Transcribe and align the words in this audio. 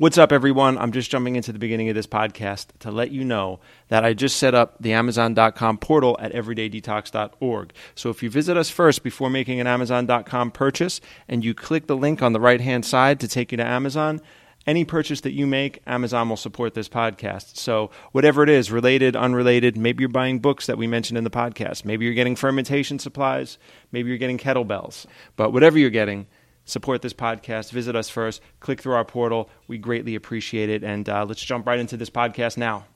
What's 0.00 0.16
up, 0.16 0.32
everyone? 0.32 0.78
I'm 0.78 0.92
just 0.92 1.10
jumping 1.10 1.36
into 1.36 1.52
the 1.52 1.58
beginning 1.58 1.90
of 1.90 1.94
this 1.94 2.06
podcast 2.06 2.68
to 2.78 2.90
let 2.90 3.10
you 3.10 3.22
know 3.22 3.60
that 3.88 4.02
I 4.02 4.14
just 4.14 4.38
set 4.38 4.54
up 4.54 4.76
the 4.80 4.94
Amazon.com 4.94 5.76
portal 5.76 6.16
at 6.18 6.32
everydaydetox.org. 6.32 7.74
So 7.94 8.08
if 8.08 8.22
you 8.22 8.30
visit 8.30 8.56
us 8.56 8.70
first 8.70 9.02
before 9.02 9.28
making 9.28 9.60
an 9.60 9.66
Amazon.com 9.66 10.52
purchase 10.52 11.02
and 11.28 11.44
you 11.44 11.52
click 11.52 11.86
the 11.86 11.98
link 11.98 12.22
on 12.22 12.32
the 12.32 12.40
right 12.40 12.62
hand 12.62 12.86
side 12.86 13.20
to 13.20 13.28
take 13.28 13.52
you 13.52 13.58
to 13.58 13.66
Amazon, 13.66 14.22
any 14.66 14.86
purchase 14.86 15.20
that 15.20 15.32
you 15.32 15.46
make, 15.46 15.82
Amazon 15.86 16.30
will 16.30 16.38
support 16.38 16.72
this 16.72 16.88
podcast. 16.88 17.58
So, 17.58 17.90
whatever 18.12 18.42
it 18.42 18.48
is, 18.48 18.72
related, 18.72 19.16
unrelated, 19.16 19.76
maybe 19.76 20.00
you're 20.00 20.08
buying 20.08 20.38
books 20.38 20.64
that 20.64 20.78
we 20.78 20.86
mentioned 20.86 21.18
in 21.18 21.24
the 21.24 21.30
podcast. 21.30 21.84
Maybe 21.84 22.06
you're 22.06 22.14
getting 22.14 22.36
fermentation 22.36 22.98
supplies. 22.98 23.58
Maybe 23.92 24.08
you're 24.08 24.16
getting 24.16 24.38
kettlebells. 24.38 25.04
But 25.36 25.52
whatever 25.52 25.78
you're 25.78 25.90
getting, 25.90 26.26
support 26.64 27.02
this 27.02 27.12
podcast, 27.12 27.70
visit 27.72 27.96
us 27.96 28.08
first, 28.08 28.40
click 28.60 28.80
through 28.80 28.94
our 28.94 29.04
portal. 29.04 29.50
We 29.66 29.78
greatly 29.78 30.14
appreciate 30.14 30.68
it. 30.68 30.82
And 30.84 31.08
uh, 31.08 31.24
let's 31.24 31.44
jump 31.44 31.66
right 31.66 31.78
into 31.78 31.96
this 31.96 32.10
podcast 32.10 32.56
now. 32.56 32.86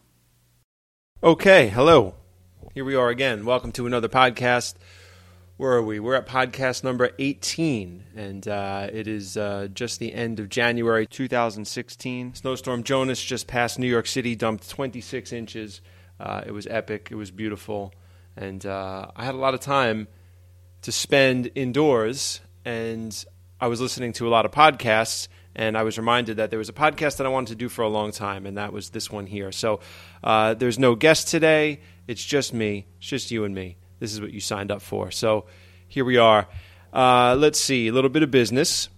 Okay, 1.22 1.68
hello. 1.68 2.14
Here 2.74 2.84
we 2.84 2.94
are 2.94 3.08
again. 3.08 3.44
Welcome 3.44 3.72
to 3.72 3.86
another 3.86 4.08
podcast. 4.08 4.74
Where 5.56 5.72
are 5.72 5.82
we? 5.82 6.00
We're 6.00 6.16
at 6.16 6.26
podcast 6.26 6.82
number 6.82 7.10
18, 7.16 8.02
and 8.16 8.48
uh, 8.48 8.88
it 8.92 9.06
is 9.06 9.36
uh, 9.36 9.68
just 9.72 10.00
the 10.00 10.12
end 10.12 10.40
of 10.40 10.48
January 10.48 11.06
2016. 11.06 12.34
Snowstorm 12.34 12.82
Jonas 12.82 13.22
just 13.22 13.46
passed 13.46 13.78
New 13.78 13.86
York 13.86 14.08
City, 14.08 14.34
dumped 14.34 14.68
26 14.68 15.32
inches. 15.32 15.80
Uh, 16.18 16.42
it 16.44 16.50
was 16.50 16.66
epic, 16.66 17.08
it 17.12 17.14
was 17.14 17.30
beautiful, 17.30 17.94
and 18.36 18.66
uh, 18.66 19.06
I 19.14 19.24
had 19.24 19.36
a 19.36 19.38
lot 19.38 19.54
of 19.54 19.60
time 19.60 20.08
to 20.82 20.90
spend 20.90 21.52
indoors, 21.54 22.40
and 22.64 23.24
I 23.64 23.66
was 23.66 23.80
listening 23.80 24.12
to 24.14 24.28
a 24.28 24.30
lot 24.30 24.44
of 24.44 24.50
podcasts, 24.50 25.28
and 25.56 25.74
I 25.74 25.84
was 25.84 25.96
reminded 25.96 26.36
that 26.36 26.50
there 26.50 26.58
was 26.58 26.68
a 26.68 26.74
podcast 26.74 27.16
that 27.16 27.24
I 27.24 27.30
wanted 27.30 27.52
to 27.52 27.54
do 27.54 27.70
for 27.70 27.80
a 27.80 27.88
long 27.88 28.12
time, 28.12 28.44
and 28.44 28.58
that 28.58 28.74
was 28.74 28.90
this 28.90 29.10
one 29.10 29.24
here. 29.24 29.52
So 29.52 29.80
uh, 30.22 30.52
there's 30.52 30.78
no 30.78 30.94
guest 30.94 31.28
today. 31.28 31.80
It's 32.06 32.22
just 32.22 32.52
me. 32.52 32.86
It's 32.98 33.06
just 33.06 33.30
you 33.30 33.44
and 33.44 33.54
me. 33.54 33.78
This 34.00 34.12
is 34.12 34.20
what 34.20 34.34
you 34.34 34.40
signed 34.40 34.70
up 34.70 34.82
for. 34.82 35.10
So 35.10 35.46
here 35.88 36.04
we 36.04 36.18
are. 36.18 36.46
Uh, 36.92 37.36
let's 37.38 37.58
see, 37.58 37.88
a 37.88 37.92
little 37.94 38.10
bit 38.10 38.22
of 38.22 38.30
business. 38.30 38.90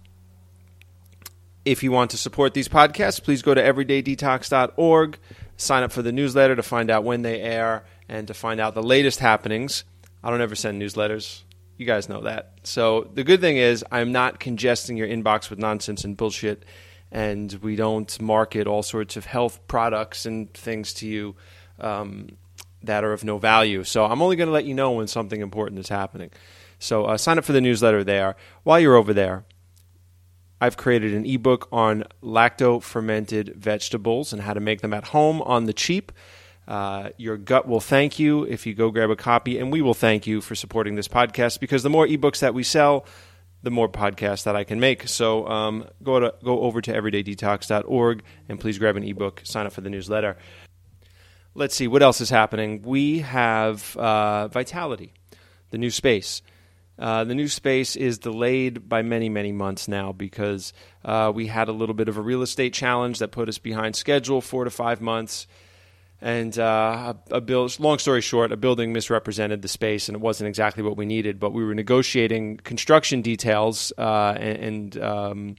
If 1.63 1.81
you 1.81 1.93
want 1.93 2.11
to 2.11 2.17
support 2.17 2.53
these 2.53 2.67
podcasts, 2.67 3.23
please 3.23 3.41
go 3.41 3.53
to 3.53 3.61
everydaydetox.org, 3.61 5.17
sign 5.55 5.83
up 5.83 5.93
for 5.93 6.01
the 6.01 6.11
newsletter 6.11 6.57
to 6.57 6.63
find 6.63 6.91
out 6.91 7.05
when 7.05 7.21
they 7.21 7.39
air 7.39 7.85
and 8.09 8.27
to 8.27 8.33
find 8.33 8.59
out 8.59 8.75
the 8.75 8.83
latest 8.83 9.19
happenings. 9.19 9.85
I 10.21 10.29
don't 10.29 10.41
ever 10.41 10.55
send 10.55 10.81
newsletters. 10.81 11.43
You 11.77 11.85
guys 11.85 12.09
know 12.09 12.21
that. 12.21 12.53
So 12.63 13.09
the 13.13 13.23
good 13.23 13.39
thing 13.39 13.57
is, 13.57 13.85
I'm 13.91 14.11
not 14.11 14.39
congesting 14.39 14.97
your 14.97 15.07
inbox 15.07 15.49
with 15.49 15.59
nonsense 15.59 16.03
and 16.03 16.17
bullshit, 16.17 16.65
and 17.11 17.53
we 17.61 17.75
don't 17.75 18.19
market 18.19 18.67
all 18.67 18.83
sorts 18.83 19.15
of 19.15 19.25
health 19.25 19.65
products 19.67 20.25
and 20.25 20.51
things 20.53 20.91
to 20.95 21.07
you 21.07 21.35
um, 21.79 22.29
that 22.83 23.03
are 23.03 23.13
of 23.13 23.23
no 23.23 23.37
value. 23.37 23.83
So 23.83 24.05
I'm 24.05 24.21
only 24.21 24.35
going 24.35 24.47
to 24.47 24.53
let 24.53 24.65
you 24.65 24.73
know 24.73 24.91
when 24.91 25.07
something 25.07 25.39
important 25.39 25.79
is 25.79 25.89
happening. 25.89 26.31
So 26.79 27.05
uh, 27.05 27.17
sign 27.17 27.37
up 27.37 27.45
for 27.45 27.53
the 27.53 27.61
newsletter 27.61 28.03
there. 28.03 28.35
While 28.63 28.79
you're 28.79 28.95
over 28.95 29.13
there, 29.13 29.45
I've 30.59 30.77
created 30.77 31.13
an 31.13 31.25
ebook 31.25 31.67
on 31.71 32.05
lacto 32.23 32.81
fermented 32.81 33.53
vegetables 33.55 34.33
and 34.33 34.41
how 34.41 34.53
to 34.53 34.59
make 34.59 34.81
them 34.81 34.93
at 34.93 35.05
home 35.05 35.41
on 35.43 35.65
the 35.65 35.73
cheap. 35.73 36.11
Uh, 36.67 37.11
your 37.17 37.37
gut 37.37 37.67
will 37.67 37.79
thank 37.79 38.19
you 38.19 38.43
if 38.43 38.65
you 38.65 38.73
go 38.73 38.91
grab 38.91 39.09
a 39.09 39.15
copy, 39.15 39.57
and 39.57 39.71
we 39.71 39.81
will 39.81 39.93
thank 39.93 40.27
you 40.27 40.41
for 40.41 40.53
supporting 40.53 40.95
this 40.95 41.07
podcast 41.07 41.59
because 41.59 41.81
the 41.81 41.89
more 41.89 42.05
ebooks 42.05 42.39
that 42.39 42.53
we 42.53 42.63
sell, 42.63 43.05
the 43.63 43.71
more 43.71 43.87
podcasts 43.87 44.43
that 44.43 44.55
I 44.55 44.65
can 44.65 44.79
make. 44.79 45.07
So 45.07 45.47
um, 45.47 45.87
go 46.03 46.19
to 46.19 46.33
go 46.43 46.61
over 46.61 46.81
to 46.81 46.93
everydaydetox.org 46.93 48.23
and 48.49 48.59
please 48.59 48.77
grab 48.79 48.97
an 48.97 49.03
ebook, 49.03 49.41
sign 49.45 49.65
up 49.65 49.71
for 49.71 49.81
the 49.81 49.89
newsletter. 49.89 50.37
Let's 51.55 51.75
see 51.75 51.87
what 51.87 52.03
else 52.03 52.21
is 52.21 52.29
happening. 52.29 52.81
We 52.83 53.19
have 53.19 53.95
uh, 53.97 54.49
Vitality, 54.49 55.13
the 55.71 55.77
new 55.77 55.89
space. 55.89 56.41
Uh, 56.99 57.23
the 57.23 57.35
new 57.35 57.47
space 57.47 57.95
is 57.95 58.17
delayed 58.19 58.89
by 58.89 59.03
many, 59.03 59.29
many 59.29 59.51
months 59.51 59.87
now 59.87 60.11
because 60.11 60.73
uh, 61.05 61.31
we 61.33 61.47
had 61.47 61.67
a 61.67 61.71
little 61.71 61.95
bit 61.95 62.09
of 62.09 62.17
a 62.17 62.21
real 62.21 62.41
estate 62.41 62.73
challenge 62.73 63.19
that 63.19 63.29
put 63.29 63.47
us 63.47 63.57
behind 63.57 63.95
schedule, 63.95 64.41
four 64.41 64.63
to 64.63 64.69
five 64.71 64.99
months 64.99 65.47
and 66.19 66.57
uh, 66.57 67.13
a, 67.29 67.41
long 67.79 67.99
story 67.99 68.21
short, 68.21 68.51
a 68.51 68.57
building 68.57 68.91
misrepresented 68.91 69.61
the 69.61 69.67
space, 69.67 70.09
and 70.09 70.15
it 70.15 70.21
wasn't 70.21 70.47
exactly 70.47 70.81
what 70.81 70.97
we 70.97 71.05
needed. 71.05 71.39
But 71.39 71.53
we 71.53 71.63
were 71.63 71.75
negotiating 71.75 72.57
construction 72.57 73.21
details 73.21 73.93
uh, 73.97 74.35
and 74.37 74.57
and, 74.57 75.03
um, 75.03 75.55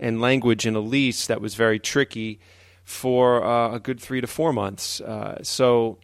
and, 0.00 0.20
language 0.20 0.66
in 0.66 0.74
a 0.74 0.80
lease 0.80 1.28
that 1.28 1.40
was 1.40 1.54
very 1.54 1.78
tricky 1.78 2.40
for 2.84 3.44
uh, 3.44 3.74
a 3.74 3.80
good 3.80 4.00
three 4.00 4.20
to 4.20 4.26
four 4.26 4.52
months. 4.52 5.00
Uh, 5.00 5.38
so 5.42 5.98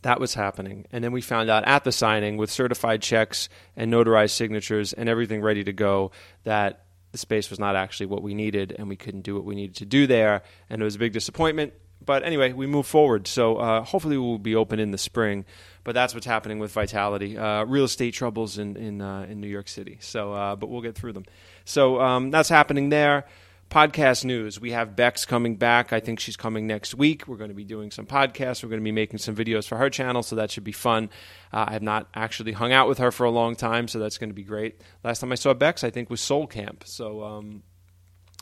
that 0.00 0.18
was 0.18 0.32
happening, 0.32 0.86
and 0.90 1.04
then 1.04 1.12
we 1.12 1.20
found 1.20 1.50
out 1.50 1.66
at 1.66 1.84
the 1.84 1.92
signing, 1.92 2.38
with 2.38 2.50
certified 2.50 3.02
checks 3.02 3.50
and 3.76 3.92
notarized 3.92 4.30
signatures 4.30 4.94
and 4.94 5.10
everything 5.10 5.42
ready 5.42 5.62
to 5.64 5.74
go, 5.74 6.10
that 6.44 6.86
the 7.12 7.18
space 7.18 7.50
was 7.50 7.58
not 7.58 7.76
actually 7.76 8.06
what 8.06 8.22
we 8.22 8.34
needed, 8.34 8.74
and 8.78 8.88
we 8.88 8.96
couldn't 8.96 9.22
do 9.22 9.34
what 9.34 9.44
we 9.44 9.54
needed 9.54 9.76
to 9.76 9.84
do 9.84 10.06
there, 10.06 10.42
and 10.70 10.80
it 10.80 10.84
was 10.84 10.96
a 10.96 10.98
big 10.98 11.12
disappointment 11.12 11.74
but 12.04 12.24
anyway, 12.24 12.52
we 12.52 12.66
move 12.66 12.86
forward. 12.86 13.26
So 13.26 13.56
uh, 13.56 13.82
hopefully 13.82 14.18
we'll 14.18 14.38
be 14.38 14.54
open 14.54 14.78
in 14.78 14.90
the 14.90 14.98
spring. 14.98 15.44
But 15.84 15.94
that's 15.94 16.14
what's 16.14 16.26
happening 16.26 16.58
with 16.58 16.72
Vitality. 16.72 17.36
Uh, 17.36 17.64
real 17.64 17.84
estate 17.84 18.14
troubles 18.14 18.58
in 18.58 18.76
in, 18.76 19.00
uh, 19.02 19.26
in 19.28 19.40
New 19.40 19.48
York 19.48 19.68
City. 19.68 19.98
So, 20.00 20.32
uh, 20.32 20.56
but 20.56 20.68
we'll 20.68 20.82
get 20.82 20.94
through 20.94 21.12
them. 21.12 21.26
So 21.64 22.00
um, 22.00 22.30
that's 22.30 22.48
happening 22.48 22.88
there. 22.88 23.26
Podcast 23.70 24.24
news. 24.24 24.60
We 24.60 24.72
have 24.72 24.94
Bex 24.94 25.24
coming 25.24 25.56
back. 25.56 25.92
I 25.92 25.98
think 25.98 26.20
she's 26.20 26.36
coming 26.36 26.66
next 26.66 26.94
week. 26.94 27.26
We're 27.26 27.38
going 27.38 27.48
to 27.48 27.54
be 27.54 27.64
doing 27.64 27.90
some 27.90 28.06
podcasts. 28.06 28.62
We're 28.62 28.68
going 28.68 28.80
to 28.80 28.84
be 28.84 28.92
making 28.92 29.18
some 29.18 29.34
videos 29.34 29.66
for 29.66 29.76
her 29.76 29.90
channel, 29.90 30.22
so 30.22 30.36
that 30.36 30.50
should 30.50 30.64
be 30.64 30.72
fun. 30.72 31.10
Uh, 31.52 31.64
I 31.68 31.72
have 31.72 31.82
not 31.82 32.08
actually 32.14 32.52
hung 32.52 32.72
out 32.72 32.88
with 32.88 32.98
her 32.98 33.10
for 33.10 33.24
a 33.24 33.30
long 33.30 33.56
time, 33.56 33.88
so 33.88 33.98
that's 33.98 34.18
going 34.18 34.30
to 34.30 34.34
be 34.34 34.44
great. 34.44 34.80
Last 35.02 35.20
time 35.20 35.32
I 35.32 35.34
saw 35.34 35.54
Bex, 35.54 35.82
I 35.82 35.90
think 35.90 36.08
was 36.08 36.20
Soul 36.20 36.46
Camp. 36.46 36.84
So 36.86 37.24
um, 37.24 37.62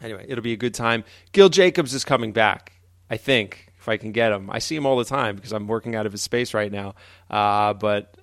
anyway, 0.03 0.27
it'll 0.29 0.43
be 0.43 0.53
a 0.53 0.57
good 0.57 0.75
time. 0.75 1.05
Gil 1.31 1.49
Jacobs 1.49 1.95
is 1.95 2.05
coming 2.05 2.33
back. 2.33 2.73
I 3.13 3.19
think 3.19 3.71
if 3.79 3.91
I 3.91 3.99
can 3.99 4.13
get 4.13 4.33
him. 4.33 4.49
I 4.51 4.59
see 4.59 4.75
him 4.75 4.87
all 4.87 4.97
the 4.97 5.05
time 5.05 5.37
because 5.37 5.53
I'm 5.53 5.67
working 5.67 5.95
out 5.95 6.07
of 6.07 6.13
his 6.13 6.23
space 6.23 6.55
right 6.55 6.73
now. 6.73 6.95
Uh, 7.29 7.75
but 7.75 8.17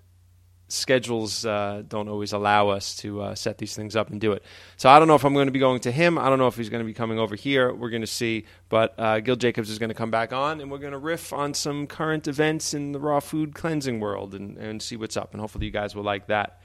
schedules 0.67 1.45
uh, 1.45 1.83
don't 1.87 2.07
always 2.07 2.33
allow 2.33 2.69
us 2.69 2.95
to 2.97 3.21
uh, 3.21 3.35
set 3.35 3.59
these 3.59 3.75
things 3.75 3.95
up 3.95 4.09
and 4.09 4.19
do 4.19 4.31
it. 4.31 4.43
So 4.77 4.89
I 4.89 4.97
don't 4.97 5.07
know 5.07 5.13
if 5.13 5.23
I'm 5.23 5.35
going 5.35 5.45
to 5.45 5.51
be 5.51 5.59
going 5.59 5.79
to 5.81 5.91
him. 5.91 6.17
I 6.17 6.27
don't 6.27 6.39
know 6.39 6.47
if 6.47 6.55
he's 6.55 6.69
going 6.69 6.81
to 6.81 6.87
be 6.87 6.95
coming 6.95 7.19
over 7.19 7.35
here. 7.35 7.71
We're 7.71 7.91
going 7.91 8.01
to 8.01 8.07
see. 8.07 8.45
But 8.67 8.95
uh, 8.97 9.19
Gil 9.19 9.35
Jacobs 9.35 9.69
is 9.69 9.77
going 9.77 9.89
to 9.89 9.93
come 9.95 10.09
back 10.09 10.33
on, 10.33 10.59
and 10.59 10.71
we're 10.71 10.79
going 10.79 10.93
to 10.93 10.97
riff 10.97 11.33
on 11.33 11.53
some 11.53 11.85
current 11.85 12.27
events 12.27 12.73
in 12.73 12.91
the 12.91 12.99
raw 12.99 13.19
food 13.19 13.53
cleansing 13.53 13.99
world 13.99 14.33
and, 14.33 14.57
and 14.57 14.81
see 14.81 14.95
what's 14.95 15.17
up. 15.17 15.33
And 15.33 15.41
hopefully 15.41 15.67
you 15.67 15.71
guys 15.71 15.93
will 15.93 16.01
like 16.01 16.25
that. 16.27 16.63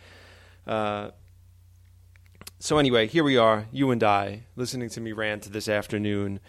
Uh, 0.66 1.10
so 2.58 2.78
anyway, 2.78 3.06
here 3.06 3.22
we 3.22 3.36
are, 3.36 3.66
you 3.70 3.91
and 3.91 4.02
I, 4.02 4.44
listening 4.56 4.88
to 4.88 5.00
me 5.02 5.12
rant 5.12 5.52
this 5.52 5.68
afternoon. 5.68 6.41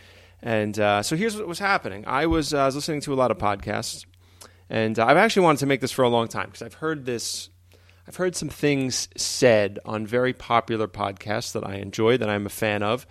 And 0.46 0.80
uh, 0.80 1.02
so 1.02 1.16
here's 1.16 1.36
what 1.36 1.48
was 1.48 1.58
happening. 1.58 2.04
I 2.06 2.28
was, 2.28 2.54
uh, 2.54 2.60
I 2.60 2.66
was 2.68 2.76
listening 2.76 3.02
to 3.02 3.14
a 3.14 3.16
lot 3.16 3.32
of 3.32 3.40
podcasts, 3.40 4.06
and 4.70 4.98
uh, 5.00 5.08
I've 5.08 5.18
actually 5.18 5.44
wanted 5.44 5.60
to 5.62 5.66
make 5.66 5.82
this 5.82 5.92
for 5.92 6.04
a 6.04 6.10
long 6.10 6.28
time 6.28 6.46
because 6.46 6.62
I've 6.62 6.76
heard 6.76 7.08
this. 7.08 7.50
I've 8.08 8.18
heard 8.18 8.36
some 8.36 8.50
things 8.50 9.10
said 9.18 9.80
on 9.86 10.06
very 10.06 10.34
popular 10.34 10.88
podcasts 10.88 11.54
that 11.54 11.66
I 11.66 11.78
enjoy, 11.78 12.18
that 12.18 12.30
I'm 12.30 12.46
a 12.46 12.50
fan 12.50 12.84
of, 12.84 13.08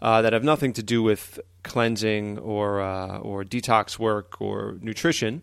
uh, 0.00 0.22
that 0.22 0.32
have 0.32 0.42
nothing 0.42 0.72
to 0.72 0.82
do 0.82 1.02
with 1.02 1.38
cleansing 1.62 2.38
or 2.38 2.80
uh, 2.80 3.18
or 3.18 3.44
detox 3.44 3.98
work 3.98 4.40
or 4.40 4.78
nutrition. 4.80 5.42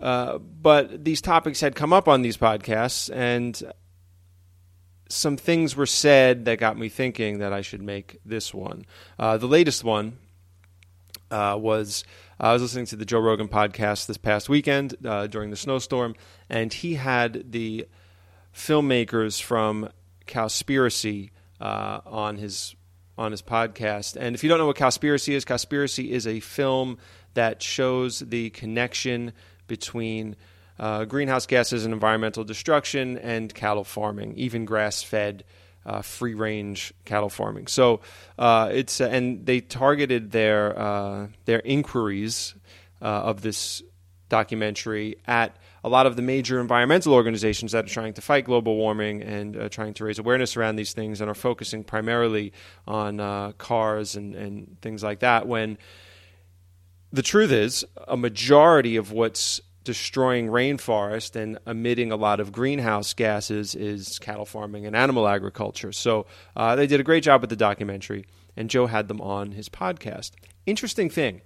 Uh, 0.00 0.38
but 0.38 1.04
these 1.04 1.20
topics 1.20 1.60
had 1.60 1.74
come 1.74 1.92
up 1.92 2.08
on 2.08 2.22
these 2.22 2.38
podcasts, 2.38 3.14
and 3.14 3.70
some 5.10 5.36
things 5.36 5.76
were 5.76 5.84
said 5.84 6.46
that 6.46 6.58
got 6.58 6.78
me 6.78 6.88
thinking 6.88 7.40
that 7.40 7.52
I 7.52 7.60
should 7.60 7.82
make 7.82 8.18
this 8.24 8.54
one. 8.54 8.86
The 9.18 9.46
latest 9.46 9.84
one 9.84 10.16
uh, 11.30 11.56
was 11.58 12.04
I 12.40 12.52
was 12.52 12.62
listening 12.62 12.86
to 12.86 12.96
the 12.96 13.04
Joe 13.04 13.20
Rogan 13.20 13.48
podcast 13.48 14.06
this 14.06 14.16
past 14.16 14.48
weekend 14.48 14.94
uh, 15.04 15.26
during 15.26 15.50
the 15.50 15.56
snowstorm, 15.56 16.14
and 16.48 16.72
he 16.72 16.94
had 16.94 17.52
the 17.52 17.86
filmmakers 18.54 19.42
from 19.42 19.88
Cowspiracy 20.26 21.30
uh, 21.60 22.00
on 22.06 22.36
his 22.36 22.74
on 23.16 23.32
his 23.32 23.42
podcast. 23.42 24.16
And 24.18 24.34
if 24.34 24.42
you 24.42 24.48
don't 24.48 24.58
know 24.58 24.66
what 24.66 24.76
Cowspiracy 24.76 25.34
is, 25.34 25.44
Cowspiracy 25.44 26.10
is 26.10 26.26
a 26.26 26.40
film 26.40 26.98
that 27.34 27.62
shows 27.62 28.20
the 28.20 28.50
connection 28.50 29.32
between 29.66 30.36
uh, 30.78 31.04
greenhouse 31.04 31.46
gases 31.46 31.84
and 31.84 31.92
environmental 31.92 32.44
destruction 32.44 33.18
and 33.18 33.52
cattle 33.52 33.84
farming, 33.84 34.34
even 34.36 34.64
grass 34.64 35.02
fed 35.02 35.44
uh, 35.88 36.02
free 36.02 36.34
range 36.34 36.92
cattle 37.06 37.30
farming. 37.30 37.66
So 37.66 38.00
uh, 38.38 38.68
it's 38.72 39.00
and 39.00 39.46
they 39.46 39.60
targeted 39.60 40.30
their 40.30 40.78
uh, 40.78 41.28
their 41.46 41.60
inquiries 41.60 42.54
uh, 43.00 43.06
of 43.06 43.40
this 43.40 43.82
documentary 44.28 45.16
at 45.26 45.56
a 45.82 45.88
lot 45.88 46.06
of 46.06 46.16
the 46.16 46.22
major 46.22 46.60
environmental 46.60 47.14
organizations 47.14 47.72
that 47.72 47.86
are 47.86 47.88
trying 47.88 48.12
to 48.12 48.20
fight 48.20 48.44
global 48.44 48.76
warming 48.76 49.22
and 49.22 49.56
uh, 49.56 49.68
trying 49.70 49.94
to 49.94 50.04
raise 50.04 50.18
awareness 50.18 50.56
around 50.58 50.76
these 50.76 50.92
things 50.92 51.22
and 51.22 51.30
are 51.30 51.34
focusing 51.34 51.82
primarily 51.82 52.52
on 52.86 53.20
uh, 53.20 53.52
cars 53.52 54.14
and, 54.14 54.34
and 54.34 54.76
things 54.82 55.02
like 55.02 55.20
that. 55.20 55.48
When 55.48 55.78
the 57.10 57.22
truth 57.22 57.50
is, 57.50 57.86
a 58.06 58.18
majority 58.18 58.96
of 58.96 59.12
what's 59.12 59.62
destroying 59.88 60.48
rainforest 60.48 61.34
and 61.34 61.58
emitting 61.66 62.12
a 62.12 62.16
lot 62.16 62.40
of 62.40 62.52
greenhouse 62.52 63.14
gases 63.14 63.74
is 63.74 64.18
cattle 64.18 64.44
farming 64.44 64.84
and 64.84 64.94
animal 64.94 65.26
agriculture. 65.26 65.92
So 65.92 66.26
uh, 66.54 66.76
they 66.76 66.86
did 66.86 67.00
a 67.00 67.02
great 67.02 67.24
job 67.24 67.40
with 67.40 67.48
the 67.48 67.56
documentary, 67.56 68.26
and 68.54 68.68
Joe 68.68 68.86
had 68.86 69.08
them 69.08 69.18
on 69.22 69.52
his 69.52 69.70
podcast. 69.70 70.32
Interesting 70.66 71.08
thing, 71.08 71.40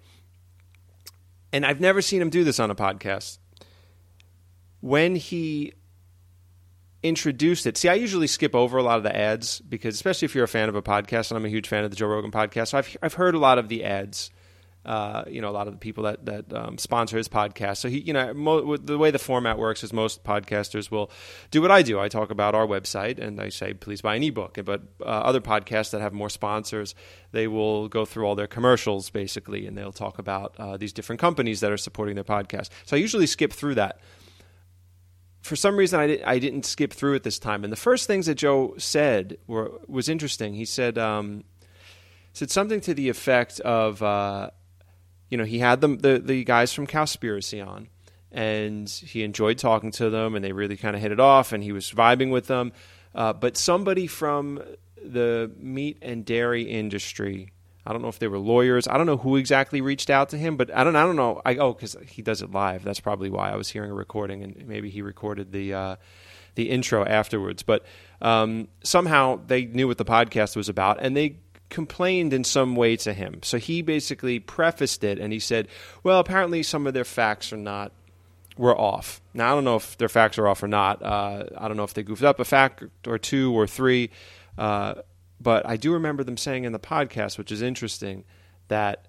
and 1.52 1.64
I've 1.64 1.80
never 1.80 2.02
seen 2.02 2.20
him 2.20 2.30
do 2.30 2.42
this 2.42 2.58
on 2.58 2.68
a 2.68 2.74
podcast. 2.74 3.38
When 4.80 5.14
he 5.14 5.74
introduced 7.04 7.64
it. 7.66 7.76
See, 7.76 7.88
I 7.88 7.94
usually 7.94 8.26
skip 8.26 8.56
over 8.56 8.76
a 8.76 8.82
lot 8.82 8.96
of 8.96 9.04
the 9.04 9.16
ads 9.16 9.60
because, 9.60 9.94
especially 9.94 10.26
if 10.26 10.34
you're 10.34 10.42
a 10.42 10.48
fan 10.48 10.68
of 10.68 10.74
a 10.74 10.82
podcast, 10.82 11.30
and 11.30 11.38
I'm 11.38 11.44
a 11.44 11.48
huge 11.48 11.68
fan 11.68 11.84
of 11.84 11.90
the 11.90 11.96
Joe 11.96 12.08
Rogan 12.08 12.32
podcast, 12.32 12.68
so 12.68 12.78
I've 12.78 12.96
I've 13.02 13.14
heard 13.14 13.36
a 13.36 13.38
lot 13.38 13.58
of 13.58 13.68
the 13.68 13.84
ads 13.84 14.32
uh, 14.84 15.22
you 15.28 15.40
know, 15.40 15.48
a 15.48 15.52
lot 15.52 15.68
of 15.68 15.74
the 15.74 15.78
people 15.78 16.04
that 16.04 16.26
that 16.26 16.52
um, 16.52 16.76
sponsor 16.76 17.16
his 17.16 17.28
podcast. 17.28 17.78
So 17.78 17.88
he, 17.88 18.00
you 18.00 18.12
know, 18.12 18.34
mo- 18.34 18.76
the 18.76 18.98
way 18.98 19.10
the 19.10 19.18
format 19.18 19.58
works 19.58 19.84
is 19.84 19.92
most 19.92 20.24
podcasters 20.24 20.90
will 20.90 21.10
do 21.50 21.62
what 21.62 21.70
I 21.70 21.82
do. 21.82 22.00
I 22.00 22.08
talk 22.08 22.30
about 22.30 22.54
our 22.54 22.66
website 22.66 23.20
and 23.20 23.40
I 23.40 23.48
say, 23.48 23.74
please 23.74 24.02
buy 24.02 24.16
an 24.16 24.22
ebook. 24.24 24.58
But 24.64 24.82
uh, 25.00 25.04
other 25.04 25.40
podcasts 25.40 25.90
that 25.90 26.00
have 26.00 26.12
more 26.12 26.28
sponsors, 26.28 26.94
they 27.30 27.46
will 27.46 27.88
go 27.88 28.04
through 28.04 28.24
all 28.24 28.34
their 28.34 28.48
commercials 28.48 29.08
basically, 29.10 29.66
and 29.66 29.78
they'll 29.78 29.92
talk 29.92 30.18
about 30.18 30.54
uh, 30.58 30.76
these 30.76 30.92
different 30.92 31.20
companies 31.20 31.60
that 31.60 31.70
are 31.70 31.76
supporting 31.76 32.16
their 32.16 32.24
podcast. 32.24 32.70
So 32.84 32.96
I 32.96 33.00
usually 33.00 33.26
skip 33.26 33.52
through 33.52 33.76
that. 33.76 34.00
For 35.42 35.56
some 35.56 35.76
reason, 35.76 35.98
I, 35.98 36.06
did, 36.06 36.22
I 36.22 36.38
didn't 36.38 36.66
skip 36.66 36.92
through 36.92 37.14
it 37.14 37.24
this 37.24 37.38
time. 37.38 37.64
And 37.64 37.72
the 37.72 37.76
first 37.76 38.06
things 38.06 38.26
that 38.26 38.36
Joe 38.36 38.74
said 38.78 39.38
were 39.46 39.72
was 39.88 40.08
interesting. 40.08 40.54
He 40.54 40.64
said 40.64 40.98
um, 40.98 41.42
said 42.32 42.50
something 42.50 42.80
to 42.82 42.94
the 42.94 43.08
effect 43.08 43.60
of 43.60 44.02
uh, 44.02 44.50
you 45.32 45.38
know, 45.38 45.44
he 45.44 45.60
had 45.60 45.80
the, 45.80 45.88
the, 45.88 46.18
the 46.18 46.44
guys 46.44 46.74
from 46.74 46.86
Cowspiracy 46.86 47.66
on, 47.66 47.88
and 48.30 48.86
he 48.86 49.22
enjoyed 49.22 49.56
talking 49.56 49.90
to 49.92 50.10
them, 50.10 50.34
and 50.34 50.44
they 50.44 50.52
really 50.52 50.76
kind 50.76 50.94
of 50.94 51.00
hit 51.00 51.10
it 51.10 51.18
off, 51.18 51.52
and 51.52 51.64
he 51.64 51.72
was 51.72 51.90
vibing 51.90 52.30
with 52.30 52.48
them. 52.48 52.70
Uh, 53.14 53.32
but 53.32 53.56
somebody 53.56 54.06
from 54.06 54.62
the 55.02 55.50
meat 55.56 55.96
and 56.02 56.26
dairy 56.26 56.64
industry, 56.64 57.50
I 57.86 57.94
don't 57.94 58.02
know 58.02 58.08
if 58.08 58.18
they 58.18 58.28
were 58.28 58.38
lawyers. 58.38 58.86
I 58.86 58.98
don't 58.98 59.06
know 59.06 59.16
who 59.16 59.36
exactly 59.36 59.80
reached 59.80 60.10
out 60.10 60.28
to 60.28 60.36
him, 60.36 60.58
but 60.58 60.70
I 60.70 60.84
don't. 60.84 60.96
I 60.96 61.02
don't 61.02 61.16
know. 61.16 61.40
I 61.46 61.56
oh, 61.56 61.72
because 61.72 61.96
he 62.06 62.20
does 62.20 62.42
it 62.42 62.50
live. 62.50 62.84
That's 62.84 63.00
probably 63.00 63.30
why 63.30 63.50
I 63.50 63.56
was 63.56 63.70
hearing 63.70 63.90
a 63.90 63.94
recording, 63.94 64.44
and 64.44 64.66
maybe 64.68 64.90
he 64.90 65.00
recorded 65.00 65.50
the 65.50 65.72
uh, 65.72 65.96
the 66.56 66.68
intro 66.68 67.06
afterwards. 67.06 67.62
But 67.62 67.86
um, 68.20 68.68
somehow 68.84 69.40
they 69.46 69.64
knew 69.64 69.88
what 69.88 69.96
the 69.96 70.04
podcast 70.04 70.56
was 70.56 70.68
about, 70.68 70.98
and 71.00 71.16
they 71.16 71.38
complained 71.72 72.32
in 72.32 72.44
some 72.44 72.76
way 72.76 72.96
to 72.96 73.12
him. 73.12 73.40
So 73.42 73.58
he 73.58 73.82
basically 73.82 74.38
prefaced 74.38 75.02
it 75.02 75.18
and 75.18 75.32
he 75.32 75.40
said, 75.40 75.66
well, 76.04 76.20
apparently 76.20 76.62
some 76.62 76.86
of 76.86 76.94
their 76.94 77.04
facts 77.04 77.52
are 77.52 77.56
not 77.56 77.90
were 78.58 78.78
off. 78.78 79.22
Now 79.32 79.50
I 79.50 79.54
don't 79.54 79.64
know 79.64 79.76
if 79.76 79.96
their 79.96 80.10
facts 80.10 80.38
are 80.38 80.46
off 80.46 80.62
or 80.62 80.68
not. 80.68 81.02
Uh, 81.02 81.46
I 81.56 81.68
don't 81.68 81.76
know 81.78 81.84
if 81.84 81.94
they 81.94 82.02
goofed 82.02 82.22
up 82.22 82.38
a 82.38 82.44
fact 82.44 82.84
or 83.06 83.18
two 83.18 83.52
or 83.58 83.66
three, 83.66 84.10
uh, 84.58 84.96
but 85.40 85.66
I 85.66 85.76
do 85.78 85.94
remember 85.94 86.22
them 86.22 86.36
saying 86.36 86.64
in 86.64 86.72
the 86.72 86.78
podcast, 86.78 87.38
which 87.38 87.50
is 87.50 87.62
interesting, 87.62 88.24
that 88.68 89.06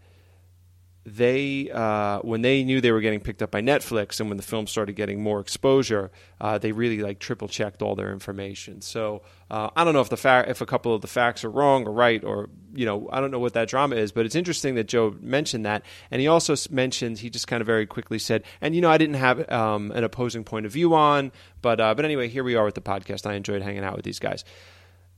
they 1.05 1.69
uh, 1.69 2.19
when 2.19 2.41
they 2.41 2.63
knew 2.63 2.79
they 2.79 2.91
were 2.91 3.01
getting 3.01 3.19
picked 3.19 3.41
up 3.41 3.51
by 3.51 3.61
Netflix 3.61 4.21
and 4.21 4.29
when 4.29 4.37
the 4.37 4.43
film 4.43 4.67
started 4.67 4.93
getting 4.93 5.21
more 5.21 5.41
exposure, 5.41 6.11
uh, 6.39 6.57
they 6.57 6.71
really 6.71 6.99
like 7.01 7.19
triple 7.19 7.49
checked 7.49 7.81
all 7.81 7.95
their 7.95 8.13
information. 8.13 8.79
So 8.79 9.21
uh, 9.51 9.69
I 9.75 9.83
don't 9.83 9.93
know 9.93 9.99
if 9.99 10.09
the 10.09 10.17
fa- 10.17 10.45
if 10.47 10.61
a 10.61 10.65
couple 10.65 10.95
of 10.95 11.01
the 11.01 11.07
facts 11.07 11.43
are 11.43 11.49
wrong 11.49 11.85
or 11.85 11.91
right 11.91 12.23
or 12.23 12.49
you 12.73 12.85
know 12.85 13.09
I 13.11 13.19
don't 13.19 13.31
know 13.31 13.39
what 13.39 13.53
that 13.53 13.67
drama 13.67 13.97
is, 13.97 14.13
but 14.13 14.25
it's 14.25 14.35
interesting 14.35 14.75
that 14.75 14.87
Joe 14.87 15.13
mentioned 15.19 15.65
that, 15.65 15.83
and 16.09 16.21
he 16.21 16.27
also 16.27 16.55
mentioned 16.69 17.19
he 17.19 17.29
just 17.29 17.47
kind 17.47 17.59
of 17.59 17.67
very 17.67 17.85
quickly 17.85 18.17
said, 18.17 18.43
and 18.61 18.73
you 18.73 18.79
know 18.79 18.89
I 18.89 18.97
didn't 18.97 19.15
have 19.15 19.51
um, 19.51 19.91
an 19.91 20.05
opposing 20.05 20.45
point 20.45 20.65
of 20.65 20.71
view 20.71 20.95
on, 20.95 21.33
but 21.61 21.81
uh, 21.81 21.93
but 21.95 22.05
anyway 22.05 22.29
here 22.29 22.45
we 22.45 22.55
are 22.55 22.63
with 22.63 22.75
the 22.75 22.81
podcast. 22.81 23.29
I 23.29 23.33
enjoyed 23.33 23.61
hanging 23.61 23.83
out 23.83 23.97
with 23.97 24.05
these 24.05 24.19
guys 24.19 24.45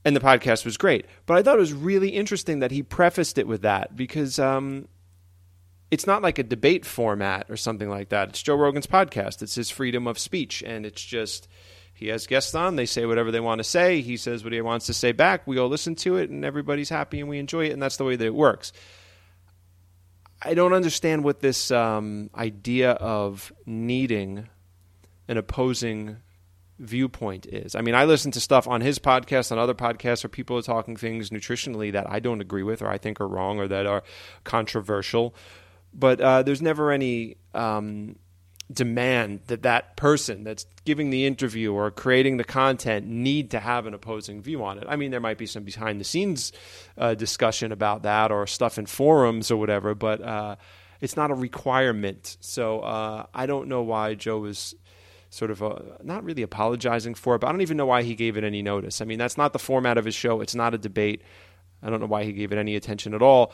and 0.04 0.14
the 0.14 0.20
podcast 0.20 0.64
was 0.64 0.76
great. 0.76 1.04
But 1.26 1.36
I 1.36 1.42
thought 1.42 1.56
it 1.56 1.60
was 1.60 1.72
really 1.72 2.10
interesting 2.10 2.60
that 2.60 2.70
he 2.70 2.84
prefaced 2.84 3.38
it 3.38 3.48
with 3.48 3.62
that 3.62 3.96
because 3.96 4.38
um, 4.38 4.86
it's 5.90 6.06
not 6.06 6.22
like 6.22 6.38
a 6.38 6.42
debate 6.42 6.84
format 6.84 7.46
or 7.48 7.56
something 7.56 7.88
like 7.88 8.08
that. 8.08 8.30
It's 8.30 8.42
Joe 8.42 8.56
Rogan's 8.56 8.86
podcast. 8.86 9.42
It's 9.42 9.54
his 9.54 9.70
freedom 9.70 10.06
of 10.06 10.18
speech, 10.18 10.62
and 10.62 10.84
it's 10.84 11.02
just 11.02 11.48
he 11.94 12.08
has 12.08 12.26
guests 12.26 12.54
on. 12.54 12.76
They 12.76 12.86
say 12.86 13.06
whatever 13.06 13.30
they 13.30 13.40
want 13.40 13.60
to 13.60 13.64
say. 13.64 14.00
He 14.00 14.16
says 14.16 14.44
what 14.44 14.52
he 14.52 14.60
wants 14.60 14.86
to 14.86 14.94
say 14.94 15.12
back. 15.12 15.46
We 15.46 15.58
all 15.58 15.68
listen 15.68 15.94
to 15.96 16.16
it, 16.16 16.30
and 16.30 16.44
everybody's 16.44 16.88
happy, 16.88 17.20
and 17.20 17.28
we 17.28 17.38
enjoy 17.38 17.66
it, 17.66 17.72
and 17.72 17.80
that's 17.80 17.96
the 17.96 18.04
way 18.04 18.16
that 18.16 18.26
it 18.26 18.34
works. 18.34 18.72
I 20.42 20.54
don't 20.54 20.74
understand 20.74 21.24
what 21.24 21.40
this 21.40 21.70
um, 21.70 22.30
idea 22.34 22.90
of 22.92 23.52
needing 23.64 24.48
an 25.28 25.38
opposing 25.38 26.18
viewpoint 26.78 27.46
is. 27.46 27.74
I 27.74 27.80
mean, 27.80 27.94
I 27.94 28.04
listen 28.04 28.30
to 28.32 28.40
stuff 28.40 28.68
on 28.68 28.82
his 28.82 28.98
podcast, 28.98 29.50
on 29.50 29.58
other 29.58 29.74
podcasts, 29.74 30.22
where 30.22 30.28
people 30.28 30.58
are 30.58 30.62
talking 30.62 30.96
things 30.96 31.30
nutritionally 31.30 31.92
that 31.92 32.10
I 32.10 32.20
don't 32.20 32.42
agree 32.42 32.62
with, 32.62 32.82
or 32.82 32.88
I 32.88 32.98
think 32.98 33.20
are 33.20 33.28
wrong, 33.28 33.58
or 33.58 33.68
that 33.68 33.86
are 33.86 34.02
controversial 34.44 35.34
but 35.98 36.20
uh, 36.20 36.42
there's 36.42 36.62
never 36.62 36.92
any 36.92 37.38
um, 37.54 38.16
demand 38.72 39.40
that 39.46 39.62
that 39.62 39.96
person 39.96 40.44
that's 40.44 40.66
giving 40.84 41.10
the 41.10 41.24
interview 41.26 41.72
or 41.72 41.90
creating 41.90 42.36
the 42.36 42.44
content 42.44 43.06
need 43.06 43.50
to 43.52 43.60
have 43.60 43.86
an 43.86 43.94
opposing 43.94 44.42
view 44.42 44.62
on 44.64 44.78
it. 44.78 44.84
I 44.88 44.96
mean, 44.96 45.10
there 45.10 45.20
might 45.20 45.38
be 45.38 45.46
some 45.46 45.64
behind 45.64 46.00
the 46.00 46.04
scenes 46.04 46.52
uh, 46.98 47.14
discussion 47.14 47.72
about 47.72 48.02
that 48.02 48.30
or 48.30 48.46
stuff 48.46 48.78
in 48.78 48.86
forums 48.86 49.50
or 49.50 49.56
whatever, 49.56 49.94
but 49.94 50.20
uh, 50.20 50.56
it's 51.00 51.16
not 51.16 51.30
a 51.30 51.34
requirement. 51.34 52.36
So 52.40 52.80
uh, 52.80 53.26
I 53.32 53.46
don't 53.46 53.68
know 53.68 53.82
why 53.82 54.14
Joe 54.14 54.40
was 54.40 54.74
sort 55.30 55.50
of 55.50 55.62
uh, 55.62 55.78
not 56.02 56.24
really 56.24 56.42
apologizing 56.42 57.14
for 57.14 57.36
it, 57.36 57.40
but 57.40 57.48
I 57.48 57.52
don't 57.52 57.62
even 57.62 57.76
know 57.76 57.86
why 57.86 58.02
he 58.02 58.14
gave 58.14 58.36
it 58.36 58.44
any 58.44 58.62
notice. 58.62 59.00
I 59.00 59.04
mean, 59.04 59.18
that's 59.18 59.38
not 59.38 59.52
the 59.52 59.58
format 59.58 59.96
of 59.96 60.04
his 60.04 60.14
show. 60.14 60.40
It's 60.40 60.54
not 60.54 60.74
a 60.74 60.78
debate. 60.78 61.22
I 61.82 61.90
don't 61.90 62.00
know 62.00 62.06
why 62.06 62.24
he 62.24 62.32
gave 62.32 62.52
it 62.52 62.58
any 62.58 62.74
attention 62.74 63.14
at 63.14 63.22
all 63.22 63.52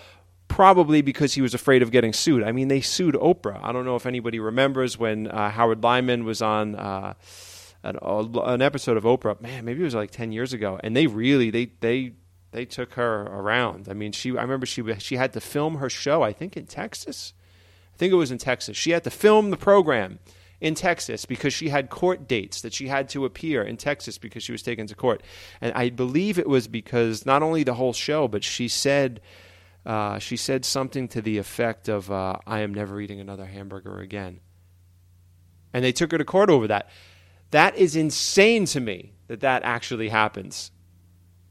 probably 0.48 1.02
because 1.02 1.34
he 1.34 1.40
was 1.40 1.54
afraid 1.54 1.82
of 1.82 1.90
getting 1.90 2.12
sued. 2.12 2.42
I 2.42 2.52
mean, 2.52 2.68
they 2.68 2.80
sued 2.80 3.14
Oprah. 3.14 3.60
I 3.62 3.72
don't 3.72 3.84
know 3.84 3.96
if 3.96 4.06
anybody 4.06 4.38
remembers 4.38 4.98
when 4.98 5.28
uh, 5.28 5.50
Howard 5.50 5.82
Lyman 5.82 6.24
was 6.24 6.42
on 6.42 6.74
uh, 6.74 7.14
an, 7.82 7.96
an, 8.02 8.62
episode 8.62 8.96
of 8.96 9.04
Oprah. 9.04 9.40
Man, 9.40 9.64
maybe 9.64 9.80
it 9.80 9.84
was 9.84 9.94
like 9.94 10.10
ten 10.10 10.32
years 10.32 10.52
ago, 10.52 10.78
and 10.82 10.96
they 10.96 11.06
really 11.06 11.50
they 11.50 11.72
they 11.80 12.12
they 12.50 12.64
took 12.64 12.94
her 12.94 13.22
around. 13.22 13.88
I 13.88 13.94
mean, 13.94 14.12
she 14.12 14.36
I 14.36 14.42
remember 14.42 14.66
she 14.66 14.82
she 14.98 15.16
had 15.16 15.32
to 15.32 15.40
film 15.40 15.76
her 15.76 15.90
show. 15.90 16.22
I 16.22 16.32
think 16.32 16.56
in 16.56 16.66
Texas. 16.66 17.32
I 17.94 17.96
think 17.96 18.12
it 18.12 18.16
was 18.16 18.30
in 18.30 18.38
Texas. 18.38 18.76
She 18.76 18.90
had 18.90 19.04
to 19.04 19.10
film 19.10 19.50
the 19.50 19.56
program 19.56 20.18
in 20.62 20.74
Texas 20.76 21.24
because 21.26 21.52
she 21.52 21.68
had 21.68 21.90
court 21.90 22.28
dates 22.28 22.60
that 22.62 22.72
she 22.72 22.88
had 22.88 23.08
to 23.10 23.24
appear 23.24 23.62
in 23.62 23.76
Texas 23.76 24.16
because 24.16 24.44
she 24.44 24.52
was 24.52 24.62
taken 24.62 24.86
to 24.86 24.94
court. 24.94 25.22
And 25.60 25.72
I 25.74 25.90
believe 25.90 26.38
it 26.38 26.48
was 26.48 26.68
because 26.68 27.26
not 27.26 27.42
only 27.42 27.64
the 27.64 27.74
whole 27.74 27.92
show, 27.92 28.28
but 28.28 28.44
she 28.44 28.68
said 28.68 29.20
uh, 29.84 30.18
she 30.18 30.36
said 30.36 30.64
something 30.64 31.08
to 31.08 31.20
the 31.20 31.38
effect 31.38 31.88
of, 31.88 32.10
uh, 32.10 32.36
I 32.46 32.60
am 32.60 32.72
never 32.72 33.00
eating 33.00 33.20
another 33.20 33.46
hamburger 33.46 33.98
again. 33.98 34.40
And 35.72 35.84
they 35.84 35.92
took 35.92 36.12
her 36.12 36.18
to 36.18 36.24
court 36.24 36.50
over 36.50 36.68
that. 36.68 36.88
That 37.50 37.76
is 37.76 37.96
insane 37.96 38.66
to 38.66 38.80
me 38.80 39.12
that 39.28 39.40
that 39.40 39.62
actually 39.64 40.08
happens. 40.08 40.70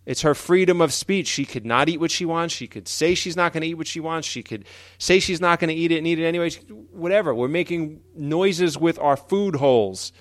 It's 0.05 0.21
her 0.21 0.33
freedom 0.33 0.81
of 0.81 0.93
speech. 0.93 1.27
She 1.27 1.45
could 1.45 1.65
not 1.65 1.87
eat 1.87 1.99
what 1.99 2.09
she 2.09 2.25
wants. 2.25 2.55
She 2.55 2.67
could 2.67 2.87
say 2.87 3.13
she's 3.13 3.35
not 3.35 3.53
going 3.53 3.61
to 3.61 3.67
eat 3.67 3.75
what 3.75 3.87
she 3.87 3.99
wants. 3.99 4.27
She 4.27 4.41
could 4.41 4.65
say 4.97 5.19
she's 5.19 5.39
not 5.39 5.59
going 5.59 5.69
to 5.69 5.75
eat 5.75 5.91
it 5.91 5.97
and 5.97 6.07
eat 6.07 6.19
it 6.19 6.25
anyway. 6.25 6.49
Whatever. 6.91 7.35
We're 7.35 7.47
making 7.47 8.01
noises 8.15 8.77
with 8.77 8.97
our 8.97 9.15
food 9.15 9.57
holes. 9.57 10.11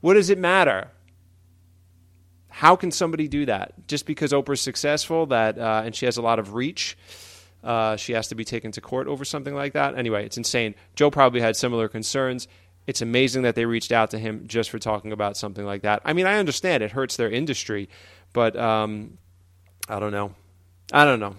What 0.00 0.14
does 0.14 0.30
it 0.30 0.38
matter? 0.38 0.90
How 2.54 2.76
can 2.76 2.92
somebody 2.92 3.26
do 3.26 3.46
that? 3.46 3.88
Just 3.88 4.06
because 4.06 4.30
Oprah's 4.30 4.60
successful, 4.60 5.26
that 5.26 5.58
uh, 5.58 5.82
and 5.84 5.92
she 5.92 6.06
has 6.06 6.18
a 6.18 6.22
lot 6.22 6.38
of 6.38 6.54
reach, 6.54 6.96
uh, 7.64 7.96
she 7.96 8.12
has 8.12 8.28
to 8.28 8.36
be 8.36 8.44
taken 8.44 8.70
to 8.70 8.80
court 8.80 9.08
over 9.08 9.24
something 9.24 9.56
like 9.56 9.72
that. 9.72 9.98
Anyway, 9.98 10.24
it's 10.24 10.36
insane. 10.36 10.76
Joe 10.94 11.10
probably 11.10 11.40
had 11.40 11.56
similar 11.56 11.88
concerns. 11.88 12.46
It's 12.86 13.02
amazing 13.02 13.42
that 13.42 13.56
they 13.56 13.64
reached 13.64 13.90
out 13.90 14.12
to 14.12 14.20
him 14.20 14.44
just 14.46 14.70
for 14.70 14.78
talking 14.78 15.10
about 15.10 15.36
something 15.36 15.66
like 15.66 15.82
that. 15.82 16.00
I 16.04 16.12
mean, 16.12 16.26
I 16.26 16.36
understand 16.36 16.84
it 16.84 16.92
hurts 16.92 17.16
their 17.16 17.28
industry, 17.28 17.88
but 18.32 18.54
um, 18.56 19.18
I 19.88 19.98
don't 19.98 20.12
know. 20.12 20.32
I 20.92 21.04
don't 21.04 21.18
know. 21.18 21.34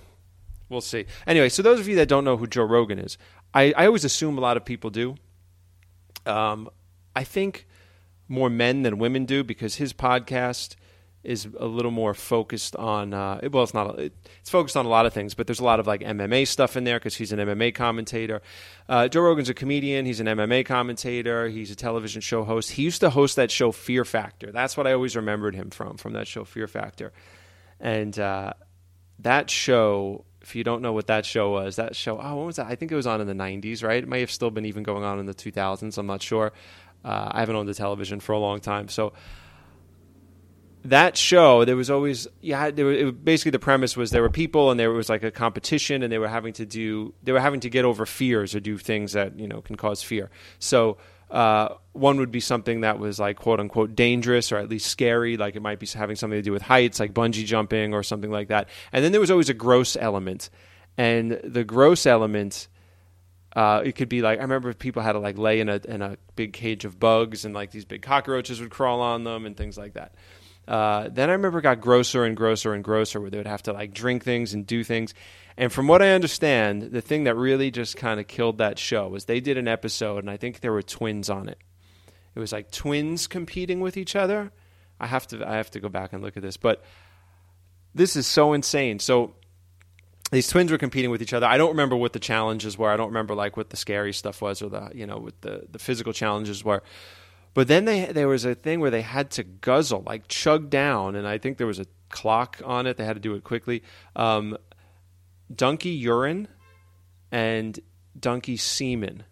We'll 0.68 0.82
see. 0.82 1.06
Anyway, 1.26 1.48
so 1.48 1.62
those 1.62 1.80
of 1.80 1.88
you 1.88 1.96
that 1.96 2.10
don't 2.10 2.26
know 2.26 2.36
who 2.36 2.46
Joe 2.46 2.64
Rogan 2.64 3.00
is, 3.00 3.18
I, 3.54 3.74
I 3.78 3.86
always 3.86 4.04
assume 4.04 4.38
a 4.38 4.42
lot 4.42 4.58
of 4.58 4.66
people 4.66 4.90
do. 4.90 5.16
Um, 6.26 6.70
I 7.16 7.24
think 7.24 7.68
more 8.28 8.50
men 8.50 8.82
than 8.82 8.98
women 8.98 9.24
do 9.24 9.46
because 9.46 9.76
his 9.76 9.94
podcast 9.94 10.76
is 11.25 11.48
a 11.60 11.65
little 11.65 11.91
more 11.91 12.13
focused 12.13 12.75
on. 12.75 13.13
Uh, 13.13 13.39
well, 13.51 13.63
it's 13.63 13.74
not. 13.74 14.00
It's 14.00 14.50
focused 14.50 14.77
on 14.77 14.86
a 14.86 14.89
lot 14.89 15.05
of 15.05 15.13
things, 15.13 15.34
but 15.34 15.48
there's 15.48 15.60
a 15.60 15.63
lot 15.63 15.79
of 15.79 15.88
like 15.88 16.01
MMA 16.01 16.48
stuff 16.48 16.77
in 16.77 16.84
there 16.84 16.98
because 16.98 17.15
he's 17.15 17.32
an 17.32 17.39
MMA 17.39 17.74
commentator. 17.74 18.41
Uh, 18.88 19.08
Joe 19.08 19.22
Rogan's 19.22 19.50
a 19.50 19.53
comedian. 19.53 20.05
He's 20.05 20.20
an 20.20 20.27
MMA 20.27 20.65
commentator. 20.65 21.48
He's 21.48 21.72
a 21.72 21.75
television 21.75 22.22
show 22.22 22.44
host. 22.44 22.72
He 22.72 22.84
used 22.84 23.01
to 23.01 23.10
host 23.10 23.36
that 23.36 23.51
show 23.51 23.72
Fear 23.72 24.05
Factor. 24.05 24.51
That's 24.51 24.77
what 24.77 24.88
I 24.88 24.94
always 24.94 25.15
remembered 25.15 25.55
him 25.55 25.70
from 25.70 25.98
from 25.98 26.13
that 26.13 26.27
show 26.27 26.44
Fear 26.46 26.67
Factor, 26.67 27.12
and 27.79 28.17
uh, 28.17 28.53
that 29.20 29.50
show. 29.50 30.25
If 30.41 30.55
you 30.55 30.63
don't 30.63 30.84
know 30.84 30.94
what 30.94 31.08
that 31.08 31.25
show 31.25 31.50
was, 31.50 31.77
that 31.77 31.96
show, 31.96 32.22
oh, 32.22 32.36
what 32.36 32.46
was 32.46 32.58
that? 32.58 32.67
I 32.67 32.75
think 32.75 32.91
it 32.91 32.96
was 32.96 33.08
on 33.08 33.20
in 33.20 33.25
the 33.25 33.34
90s, 33.34 33.84
right? 33.84 34.03
It 34.03 34.08
may 34.08 34.20
have 34.20 34.29
still 34.29 34.51
been 34.51 34.65
even 34.65 34.84
going 34.84 35.03
on 35.03 35.17
in 35.17 35.25
the 35.25 35.34
2000s. 35.34 35.98
I'm 35.98 36.05
not 36.05 36.22
sure. 36.22 36.53
Uh, 37.03 37.29
I 37.32 37.39
haven't 37.39 37.55
owned 37.55 37.67
a 37.67 37.74
television 37.74 38.20
for 38.20 38.34
a 38.34 38.38
long 38.38 38.60
time. 38.60 38.88
So 38.88 39.13
that 40.86 41.18
show, 41.18 41.65
there 41.65 41.75
was 41.75 41.89
always 41.89 42.27
yeah. 42.42 42.72
There 42.72 42.86
were, 42.86 43.12
basically 43.12 43.51
the 43.51 43.60
premise 43.60 43.98
was 43.98 44.12
there 44.12 44.22
were 44.22 44.30
people 44.30 44.72
and 44.72 44.80
there 44.80 44.92
was 44.92 45.10
like 45.10 45.24
a 45.24 45.32
competition 45.32 46.04
and 46.04 46.12
they 46.12 46.20
were 46.20 46.27
having 46.27 46.54
to 46.54 46.65
do 46.65 47.13
they 47.24 47.32
were 47.32 47.39
having 47.39 47.60
to 47.62 47.70
get 47.70 47.86
over 47.86 48.06
fears 48.06 48.54
or 48.56 48.60
do 48.60 48.77
things 48.77 49.13
that 49.13 49.39
you 49.39 49.48
know 49.48 49.62
can 49.62 49.75
cause 49.75 50.04
fear. 50.04 50.30
So 50.60 50.98
uh, 51.32 51.70
one 51.94 52.18
would 52.18 52.32
be 52.32 52.39
something 52.39 52.82
that 52.82 53.00
was 53.00 53.20
like 53.20 53.38
quote 53.38 53.60
unquote 53.60 53.96
dangerous 53.96 54.51
or 54.51 54.58
at 54.58 54.70
least 54.70 54.88
scary, 54.88 55.38
like 55.38 55.56
it 55.56 55.62
might 55.62 55.80
be 55.80 55.88
having 55.88 56.15
something 56.15 56.38
to 56.38 56.44
do 56.44 56.51
with 56.51 56.62
heights, 56.62 57.00
like 57.00 57.13
bungee 57.13 57.46
jumping 57.46 57.94
or 57.94 58.04
something 58.04 58.32
like 58.32 58.50
that. 58.50 58.70
And 58.92 59.04
then 59.04 59.12
there 59.12 59.22
was 59.22 59.32
always 59.32 59.50
a 59.50 59.54
gross 59.54 59.98
element, 60.00 60.50
and 60.98 61.39
the 61.44 61.63
gross 61.63 62.06
element. 62.06 62.68
Uh, 63.56 63.82
it 63.86 63.96
could 63.96 64.10
be 64.10 64.22
like 64.22 64.39
I 64.39 64.42
remember 64.42 64.74
people 64.74 65.01
had 65.01 65.13
to 65.13 65.20
like 65.20 65.38
lay 65.38 65.62
in 65.62 65.70
a 65.70 65.80
in 65.88 66.01
a 66.01 66.18
big 66.36 66.51
cage 66.51 66.84
of 66.84 67.00
bugs 67.00 67.46
and 67.46 67.56
like 67.56 67.72
these 67.72 67.86
big 67.86 68.01
cockroaches 68.01 68.60
would 68.60 68.70
crawl 68.70 69.00
on 69.00 69.24
them 69.24 69.46
and 69.46 69.56
things 69.56 69.77
like 69.77 69.94
that. 69.94 70.13
Uh, 70.68 71.10
then 71.12 71.30
I 71.30 71.34
remember 71.34 71.60
it 71.60 71.64
got 71.64 71.80
grosser 71.80 72.26
and 72.26 72.36
grosser 72.36 72.74
and 72.74 72.84
grosser 72.84 73.22
where 73.22 73.30
they 73.30 73.38
would 73.38 73.48
have 73.48 73.64
to 73.64 73.74
like 73.74 73.94
drink 73.94 74.24
things 74.24 74.54
and 74.54 74.66
do 74.66 74.84
things. 74.84 75.14
And 75.58 75.72
from 75.72 75.88
what 75.88 76.02
I 76.02 76.10
understand, 76.12 76.92
the 76.92 77.02
thing 77.02 77.26
that 77.26 77.36
really 77.36 77.72
just 77.72 77.96
kind 77.98 78.20
of 78.20 78.28
killed 78.28 78.58
that 78.58 78.78
show 78.78 79.08
was 79.08 79.26
they 79.26 79.40
did 79.40 79.58
an 79.58 79.68
episode, 79.68 80.20
and 80.20 80.30
I 80.30 80.38
think 80.38 80.60
there 80.60 80.74
were 80.74 80.82
twins 80.82 81.30
on 81.30 81.48
it. 81.48 81.60
It 82.36 82.40
was 82.40 82.52
like 82.52 82.72
twins 82.72 83.28
competing 83.28 83.80
with 83.80 83.96
each 83.96 84.16
other. 84.16 84.52
I 85.00 85.08
have 85.08 85.28
to 85.28 85.48
I 85.48 85.56
have 85.56 85.72
to 85.72 85.80
go 85.80 85.90
back 85.90 86.14
and 86.14 86.22
look 86.22 86.36
at 86.36 86.44
this, 86.44 86.58
but 86.58 86.84
this 87.94 88.16
is 88.16 88.28
so 88.28 88.54
insane. 88.54 89.00
So 89.00 89.36
these 90.32 90.48
twins 90.48 90.72
were 90.72 90.78
competing 90.78 91.12
with 91.12 91.22
each 91.22 91.34
other. 91.34 91.46
I 91.46 91.58
don't 91.58 91.70
remember 91.70 91.96
what 91.96 92.14
the 92.14 92.20
challenges 92.20 92.78
were. 92.78 92.90
I 92.90 92.98
don't 92.98 93.08
remember 93.08 93.36
like 93.36 93.56
what 93.56 93.70
the 93.70 93.78
scary 93.78 94.14
stuff 94.14 94.42
was 94.42 94.62
or 94.62 94.70
the 94.70 94.90
you 94.94 95.06
know 95.06 95.18
what 95.18 95.42
the 95.42 95.68
the 95.72 95.80
physical 95.80 96.12
challenges 96.12 96.64
were. 96.64 96.84
But 97.56 97.70
then 97.70 97.86
they 97.86 98.06
there 98.06 98.28
was 98.28 98.46
a 98.46 98.54
thing 98.54 98.82
where 98.82 98.92
they 98.92 99.02
had 99.02 99.32
to 99.32 99.44
guzzle, 99.44 100.04
like 100.06 100.28
chug 100.28 100.70
down, 100.70 101.16
and 101.16 101.26
I 101.28 101.40
think 101.40 101.58
there 101.58 101.66
was 101.66 101.80
a 101.80 101.88
clock 102.10 102.62
on 102.64 102.86
it. 102.86 102.98
They 102.98 103.06
had 103.06 103.16
to 103.16 103.22
do 103.22 103.34
it 103.34 103.44
quickly. 103.44 103.82
Um, 104.16 104.58
donkey 105.54 105.90
urine 105.90 106.48
and 107.32 107.80
donkey 108.20 108.58
semen. 108.58 109.24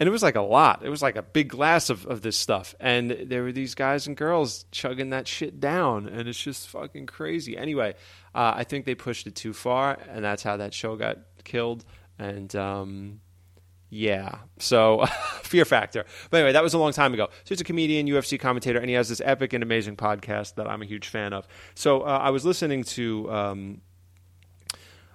And 0.00 0.08
it 0.08 0.10
was 0.10 0.22
like 0.22 0.34
a 0.36 0.42
lot. 0.42 0.84
It 0.84 0.88
was 0.88 1.02
like 1.02 1.16
a 1.16 1.22
big 1.22 1.48
glass 1.48 1.90
of, 1.90 2.06
of 2.06 2.22
this 2.22 2.36
stuff. 2.36 2.74
And 2.80 3.10
there 3.10 3.42
were 3.42 3.52
these 3.52 3.74
guys 3.74 4.06
and 4.06 4.16
girls 4.16 4.64
chugging 4.72 5.10
that 5.10 5.28
shit 5.28 5.60
down. 5.60 6.08
And 6.08 6.28
it's 6.28 6.40
just 6.40 6.68
fucking 6.68 7.06
crazy. 7.06 7.56
Anyway, 7.56 7.94
uh, 8.34 8.54
I 8.56 8.64
think 8.64 8.86
they 8.86 8.96
pushed 8.96 9.26
it 9.26 9.36
too 9.36 9.52
far. 9.52 9.96
And 10.08 10.24
that's 10.24 10.42
how 10.42 10.56
that 10.56 10.74
show 10.74 10.96
got 10.96 11.18
killed. 11.44 11.84
And 12.18 12.54
um, 12.56 13.20
yeah. 13.94 14.38
So, 14.58 15.06
Fear 15.42 15.64
Factor. 15.64 16.04
But 16.28 16.38
anyway, 16.38 16.52
that 16.52 16.64
was 16.64 16.74
a 16.74 16.78
long 16.78 16.92
time 16.92 17.14
ago. 17.14 17.28
So 17.30 17.50
he's 17.50 17.60
a 17.60 17.64
comedian, 17.64 18.08
UFC 18.08 18.40
commentator, 18.40 18.80
and 18.80 18.88
he 18.88 18.94
has 18.96 19.08
this 19.08 19.22
epic 19.24 19.52
and 19.52 19.62
amazing 19.62 19.96
podcast 19.96 20.56
that 20.56 20.66
I'm 20.66 20.82
a 20.82 20.84
huge 20.84 21.06
fan 21.06 21.32
of. 21.32 21.46
So 21.76 22.00
uh, 22.02 22.18
I 22.20 22.30
was 22.30 22.44
listening 22.44 22.82
to 22.84 23.30
um, 23.30 23.80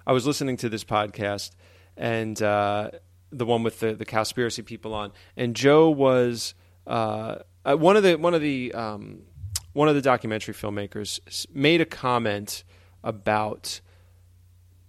I 0.06 0.12
was 0.12 0.26
listening 0.26 0.56
to 0.58 0.70
this 0.70 0.82
podcast 0.82 1.50
and 1.94 2.40
uh, 2.40 2.92
the 3.30 3.44
one 3.44 3.62
with 3.62 3.80
the 3.80 3.94
the 3.94 4.06
Cowspiracy 4.06 4.64
people 4.64 4.94
on, 4.94 5.12
and 5.36 5.54
Joe 5.54 5.90
was 5.90 6.54
uh, 6.86 7.36
uh, 7.66 7.76
one 7.76 7.98
of 7.98 8.02
the 8.02 8.16
one 8.16 8.32
of 8.32 8.40
the 8.40 8.72
um, 8.72 9.24
one 9.74 9.88
of 9.88 9.94
the 9.94 10.02
documentary 10.02 10.54
filmmakers 10.54 11.20
made 11.52 11.82
a 11.82 11.86
comment 11.86 12.64
about 13.04 13.82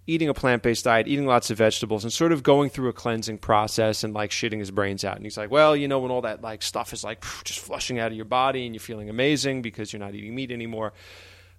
eating 0.06 0.28
a 0.28 0.34
plant 0.34 0.62
based 0.62 0.84
diet, 0.84 1.06
eating 1.06 1.26
lots 1.26 1.50
of 1.50 1.58
vegetables, 1.58 2.04
and 2.04 2.12
sort 2.12 2.32
of 2.32 2.42
going 2.42 2.70
through 2.70 2.88
a 2.88 2.92
cleansing 2.92 3.38
process 3.38 4.02
and 4.04 4.14
like 4.14 4.30
shitting 4.30 4.58
his 4.58 4.70
brains 4.70 5.04
out. 5.04 5.16
And 5.16 5.24
he's 5.24 5.36
like, 5.36 5.50
well, 5.50 5.76
you 5.76 5.88
know, 5.88 6.00
when 6.00 6.10
all 6.10 6.22
that 6.22 6.42
like 6.42 6.62
stuff 6.62 6.92
is 6.92 7.04
like 7.04 7.24
just 7.44 7.60
flushing 7.60 7.98
out 7.98 8.10
of 8.10 8.16
your 8.16 8.24
body 8.24 8.66
and 8.66 8.74
you're 8.74 8.80
feeling 8.80 9.08
amazing 9.08 9.62
because 9.62 9.92
you're 9.92 10.00
not 10.00 10.14
eating 10.14 10.34
meat 10.34 10.50
anymore. 10.50 10.92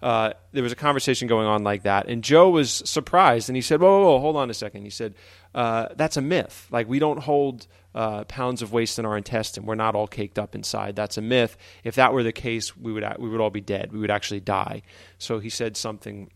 Uh, 0.02 0.34
there 0.52 0.64
was 0.64 0.74
a 0.74 0.76
conversation 0.76 1.30
going 1.30 1.48
on 1.48 1.64
like 1.64 1.84
that, 1.84 2.10
and 2.10 2.26
Joe 2.26 2.50
was 2.50 2.70
surprised, 2.70 3.48
and 3.48 3.56
he 3.56 3.62
said, 3.62 3.80
"Whoa, 3.80 4.02
whoa, 4.02 4.12
whoa 4.12 4.20
hold 4.20 4.36
on 4.36 4.50
a 4.50 4.54
second. 4.54 4.84
He 4.84 4.90
said, 4.90 5.16
uh, 5.56 5.88
"That's 5.96 6.18
a 6.18 6.22
myth. 6.22 6.68
Like 6.70 6.90
we 6.90 7.00
don't 7.00 7.20
hold 7.20 7.68
uh, 7.96 8.26
pounds 8.26 8.62
of 8.62 8.74
waste 8.74 9.00
in 9.00 9.06
our 9.06 9.16
intestine. 9.16 9.66
We're 9.66 9.76
not 9.76 9.96
all 9.96 10.08
caked 10.08 10.38
up 10.38 10.56
inside. 10.56 10.98
That's 10.98 11.18
a 11.18 11.22
myth. 11.22 11.56
If 11.86 11.96
that 11.96 12.12
were 12.12 12.22
the 12.22 12.34
case, 12.34 12.76
we 12.76 12.92
would 12.92 13.06
we 13.18 13.30
would 13.30 13.40
all 13.40 13.50
be 13.50 13.62
dead. 13.62 13.94
We 13.94 14.00
would 14.00 14.12
actually 14.12 14.42
die." 14.42 14.82
So 15.20 15.40
he 15.40 15.50
said 15.50 15.78
something 15.78 16.30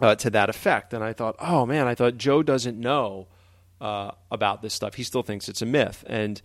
uh, 0.00 0.14
to 0.16 0.30
that 0.30 0.48
effect. 0.48 0.92
And 0.92 1.02
I 1.02 1.12
thought, 1.12 1.36
oh 1.38 1.66
man, 1.66 1.86
I 1.86 1.94
thought 1.94 2.16
Joe 2.16 2.42
doesn't 2.42 2.78
know 2.78 3.28
uh, 3.80 4.12
about 4.30 4.62
this 4.62 4.74
stuff. 4.74 4.94
He 4.94 5.02
still 5.02 5.22
thinks 5.22 5.48
it's 5.48 5.62
a 5.62 5.66
myth. 5.66 6.04
And 6.06 6.40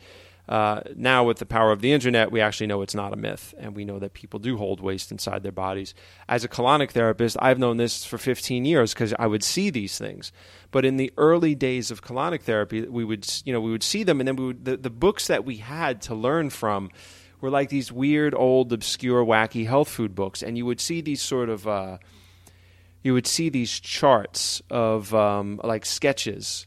uh, 0.47 0.81
now, 0.95 1.23
with 1.23 1.37
the 1.37 1.45
power 1.45 1.71
of 1.71 1.79
the 1.79 1.93
internet, 1.93 2.29
we 2.29 2.41
actually 2.41 2.67
know 2.67 2.81
it's 2.81 2.95
not 2.95 3.13
a 3.13 3.15
myth, 3.15 3.53
and 3.57 3.75
we 3.75 3.85
know 3.85 3.97
that 3.99 4.13
people 4.13 4.39
do 4.39 4.57
hold 4.57 4.81
waste 4.81 5.09
inside 5.09 5.41
their 5.41 5.53
bodies. 5.53 5.93
As 6.27 6.43
a 6.43 6.49
colonic 6.49 6.91
therapist, 6.91 7.37
I've 7.39 7.59
known 7.59 7.77
this 7.77 8.03
for 8.03 8.17
15 8.17 8.65
years 8.65 8.93
because 8.93 9.13
I 9.17 9.25
would 9.25 9.43
see 9.43 9.69
these 9.69 9.97
things. 9.97 10.33
But 10.69 10.83
in 10.83 10.97
the 10.97 11.13
early 11.15 11.55
days 11.55 11.91
of 11.91 12.03
colonic 12.03 12.41
therapy, 12.41 12.81
we 12.81 13.05
would, 13.05 13.25
you 13.45 13.53
know, 13.53 13.61
we 13.61 13.71
would 13.71 13.83
see 13.83 14.03
them, 14.03 14.19
and 14.19 14.27
then 14.27 14.35
we 14.35 14.47
would, 14.47 14.65
the, 14.65 14.75
the 14.75 14.89
books 14.89 15.27
that 15.27 15.45
we 15.45 15.57
had 15.57 16.01
to 16.03 16.15
learn 16.15 16.49
from 16.49 16.89
were 17.39 17.49
like 17.49 17.69
these 17.69 17.89
weird, 17.89 18.35
old, 18.35 18.73
obscure, 18.73 19.23
wacky 19.23 19.65
health 19.65 19.87
food 19.87 20.13
books, 20.13 20.43
and 20.43 20.57
you 20.57 20.65
would 20.65 20.81
see 20.81 20.99
these 20.99 21.21
sort 21.21 21.47
of 21.47 21.65
uh, 21.65 21.99
you 23.03 23.13
would 23.13 23.27
see 23.27 23.49
these 23.49 23.79
charts 23.79 24.61
of 24.69 25.13
um, 25.13 25.59
like 25.63 25.85
sketches 25.85 26.65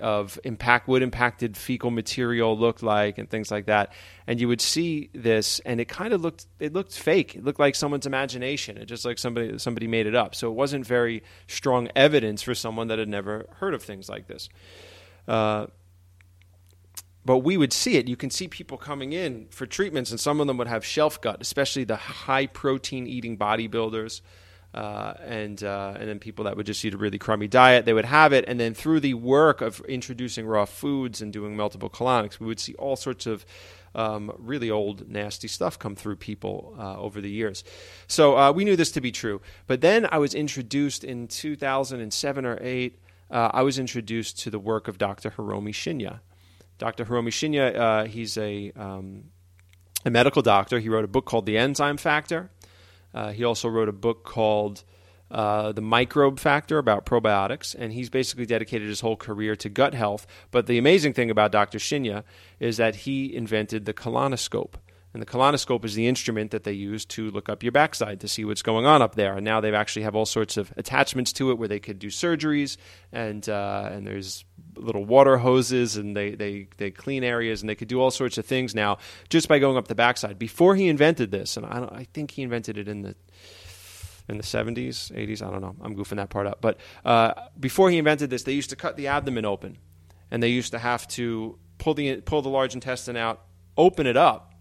of 0.00 0.38
impact 0.42 0.88
what 0.88 1.02
impacted 1.02 1.56
fecal 1.56 1.90
material 1.90 2.58
looked 2.58 2.82
like 2.82 3.18
and 3.18 3.28
things 3.28 3.50
like 3.50 3.66
that. 3.66 3.92
And 4.26 4.40
you 4.40 4.48
would 4.48 4.60
see 4.60 5.10
this 5.12 5.60
and 5.60 5.80
it 5.80 5.88
kind 5.88 6.12
of 6.12 6.20
looked 6.20 6.46
it 6.58 6.72
looked 6.72 6.96
fake. 6.98 7.36
It 7.36 7.44
looked 7.44 7.60
like 7.60 7.74
someone's 7.74 8.06
imagination. 8.06 8.78
It 8.78 8.86
just 8.86 9.04
like 9.04 9.18
somebody 9.18 9.58
somebody 9.58 9.86
made 9.86 10.06
it 10.06 10.14
up. 10.14 10.34
So 10.34 10.48
it 10.48 10.54
wasn't 10.54 10.86
very 10.86 11.22
strong 11.46 11.88
evidence 11.94 12.42
for 12.42 12.54
someone 12.54 12.88
that 12.88 12.98
had 12.98 13.08
never 13.08 13.46
heard 13.56 13.74
of 13.74 13.82
things 13.82 14.08
like 14.08 14.28
this. 14.28 14.48
Uh, 15.28 15.66
but 17.24 17.38
we 17.38 17.56
would 17.56 17.72
see 17.72 17.96
it. 17.96 18.08
You 18.08 18.16
can 18.16 18.30
see 18.30 18.48
people 18.48 18.76
coming 18.76 19.12
in 19.12 19.46
for 19.50 19.64
treatments, 19.64 20.10
and 20.10 20.18
some 20.18 20.40
of 20.40 20.48
them 20.48 20.56
would 20.56 20.66
have 20.66 20.84
shelf 20.84 21.20
gut, 21.20 21.40
especially 21.40 21.84
the 21.84 21.94
high 21.94 22.46
protein 22.46 23.06
eating 23.06 23.38
bodybuilders 23.38 24.22
uh, 24.74 25.14
and 25.24 25.62
uh, 25.62 25.94
and 25.98 26.08
then 26.08 26.18
people 26.18 26.44
that 26.44 26.56
would 26.56 26.66
just 26.66 26.84
eat 26.84 26.94
a 26.94 26.96
really 26.96 27.18
crummy 27.18 27.48
diet, 27.48 27.84
they 27.84 27.92
would 27.92 28.06
have 28.06 28.32
it, 28.32 28.44
and 28.48 28.58
then 28.58 28.74
through 28.74 29.00
the 29.00 29.14
work 29.14 29.60
of 29.60 29.80
introducing 29.82 30.46
raw 30.46 30.64
foods 30.64 31.20
and 31.20 31.32
doing 31.32 31.56
multiple 31.56 31.90
colonics, 31.90 32.40
we 32.40 32.46
would 32.46 32.60
see 32.60 32.74
all 32.74 32.96
sorts 32.96 33.26
of 33.26 33.44
um, 33.94 34.32
really 34.38 34.70
old, 34.70 35.08
nasty 35.08 35.48
stuff 35.48 35.78
come 35.78 35.94
through 35.94 36.16
people 36.16 36.74
uh, 36.78 36.98
over 36.98 37.20
the 37.20 37.30
years. 37.30 37.64
So 38.06 38.36
uh, 38.36 38.52
we 38.52 38.64
knew 38.64 38.76
this 38.76 38.90
to 38.92 39.00
be 39.00 39.12
true. 39.12 39.40
But 39.66 39.80
then 39.80 40.08
I 40.10 40.18
was 40.18 40.34
introduced 40.34 41.04
in 41.04 41.28
2007 41.28 42.46
or 42.46 42.58
8, 42.60 42.98
uh, 43.30 43.50
I 43.52 43.62
was 43.62 43.78
introduced 43.78 44.38
to 44.40 44.50
the 44.50 44.58
work 44.58 44.88
of 44.88 44.98
Dr. 44.98 45.30
Hiromi 45.30 45.72
Shinya. 45.72 46.20
Dr. 46.78 47.04
Hiromi 47.04 47.28
Shinya, 47.28 47.76
uh, 47.76 48.04
he's 48.04 48.36
a, 48.36 48.72
um, 48.76 49.24
a 50.04 50.10
medical 50.10 50.42
doctor. 50.42 50.80
He 50.80 50.88
wrote 50.88 51.04
a 51.04 51.08
book 51.08 51.26
called 51.26 51.46
The 51.46 51.56
Enzyme 51.56 51.96
Factor. 51.96 52.50
Uh, 53.14 53.32
he 53.32 53.44
also 53.44 53.68
wrote 53.68 53.88
a 53.88 53.92
book 53.92 54.24
called 54.24 54.84
uh, 55.30 55.72
The 55.72 55.80
Microbe 55.80 56.38
Factor 56.38 56.78
about 56.78 57.06
probiotics, 57.06 57.74
and 57.76 57.92
he's 57.92 58.10
basically 58.10 58.46
dedicated 58.46 58.88
his 58.88 59.00
whole 59.00 59.16
career 59.16 59.56
to 59.56 59.68
gut 59.68 59.94
health. 59.94 60.26
But 60.50 60.66
the 60.66 60.78
amazing 60.78 61.14
thing 61.14 61.30
about 61.30 61.52
Dr. 61.52 61.78
Shinya 61.78 62.24
is 62.60 62.76
that 62.76 62.96
he 62.96 63.34
invented 63.34 63.84
the 63.84 63.94
colonoscope. 63.94 64.74
And 65.14 65.20
the 65.20 65.26
colonoscope 65.26 65.84
is 65.84 65.94
the 65.94 66.06
instrument 66.06 66.52
that 66.52 66.64
they 66.64 66.72
use 66.72 67.04
to 67.06 67.30
look 67.30 67.48
up 67.48 67.62
your 67.62 67.72
backside 67.72 68.20
to 68.20 68.28
see 68.28 68.44
what's 68.46 68.62
going 68.62 68.86
on 68.86 69.02
up 69.02 69.14
there. 69.14 69.36
And 69.36 69.44
now 69.44 69.60
they've 69.60 69.74
actually 69.74 70.02
have 70.02 70.16
all 70.16 70.24
sorts 70.24 70.56
of 70.56 70.72
attachments 70.76 71.34
to 71.34 71.50
it 71.50 71.58
where 71.58 71.68
they 71.68 71.80
could 71.80 71.98
do 71.98 72.08
surgeries, 72.08 72.78
and 73.12 73.46
uh, 73.46 73.90
and 73.92 74.06
there's 74.06 74.44
little 74.82 75.04
water 75.04 75.38
hoses, 75.38 75.96
and 75.96 76.16
they, 76.16 76.34
they 76.34 76.68
they 76.76 76.90
clean 76.90 77.24
areas, 77.24 77.62
and 77.62 77.68
they 77.68 77.74
could 77.74 77.88
do 77.88 78.00
all 78.00 78.10
sorts 78.10 78.38
of 78.38 78.46
things 78.46 78.74
now 78.74 78.98
just 79.28 79.48
by 79.48 79.58
going 79.58 79.76
up 79.76 79.88
the 79.88 79.94
backside. 79.94 80.38
Before 80.38 80.76
he 80.76 80.88
invented 80.88 81.30
this, 81.30 81.56
and 81.56 81.66
I, 81.66 81.88
I 81.90 82.06
think 82.12 82.32
he 82.32 82.42
invented 82.42 82.78
it 82.78 82.88
in 82.88 83.02
the 83.02 83.14
in 84.28 84.36
the 84.36 84.44
70s, 84.44 85.10
80s. 85.12 85.46
I 85.46 85.50
don't 85.50 85.60
know. 85.60 85.74
I'm 85.82 85.96
goofing 85.96 86.16
that 86.16 86.30
part 86.30 86.46
up. 86.46 86.60
But 86.60 86.78
uh, 87.04 87.34
before 87.58 87.90
he 87.90 87.98
invented 87.98 88.30
this, 88.30 88.44
they 88.44 88.52
used 88.52 88.70
to 88.70 88.76
cut 88.76 88.96
the 88.96 89.08
abdomen 89.08 89.44
open, 89.44 89.78
and 90.30 90.42
they 90.42 90.48
used 90.48 90.72
to 90.72 90.78
have 90.78 91.08
to 91.08 91.58
pull 91.78 91.94
the 91.94 92.20
pull 92.20 92.42
the 92.42 92.48
large 92.48 92.74
intestine 92.74 93.16
out, 93.16 93.42
open 93.76 94.06
it 94.06 94.16
up 94.16 94.52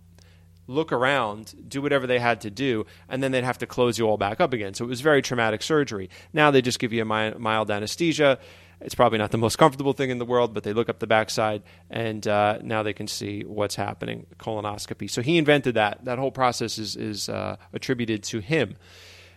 look 0.72 0.92
around, 0.92 1.54
do 1.68 1.82
whatever 1.82 2.08
they 2.08 2.20
had 2.20 2.42
to 2.42 2.50
do, 2.50 2.86
and 3.10 3.22
then 3.22 3.32
they'd 3.32 3.44
have 3.44 3.58
to 3.60 3.68
close 3.68 3.98
you 3.98 4.08
all 4.08 4.18
back 4.18 4.40
up 4.40 4.54
again. 4.54 4.74
So 4.74 4.86
it 4.86 4.88
was 4.88 5.02
very 5.02 5.22
traumatic 5.22 5.62
surgery. 5.62 6.10
Now 6.34 6.52
they 6.52 6.62
just 6.62 6.80
give 6.80 6.94
you 6.94 7.02
a 7.02 7.06
mild 7.06 7.70
anesthesia. 7.70 8.40
It's 8.82 8.96
probably 8.96 9.20
not 9.20 9.32
the 9.32 9.38
most 9.38 9.58
comfortable 9.58 9.94
thing 9.94 10.10
in 10.10 10.18
the 10.18 10.26
world, 10.26 10.54
but 10.54 10.64
they 10.64 10.74
look 10.74 10.90
up 10.90 11.00
the 11.00 11.08
backside 11.08 11.64
and 11.90 12.28
uh, 12.28 12.60
now 12.64 12.84
they 12.84 12.94
can 12.94 13.08
see 13.08 13.44
what's 13.44 13.76
happening. 13.76 14.26
Colonoscopy. 14.38 15.10
So 15.10 15.22
he 15.22 15.38
invented 15.38 15.76
that. 15.76 16.06
That 16.06 16.18
whole 16.18 16.32
process 16.32 16.78
is 16.78 16.96
is 16.96 17.30
uh, 17.30 17.58
attributed 17.74 18.24
to 18.24 18.40
him, 18.40 18.76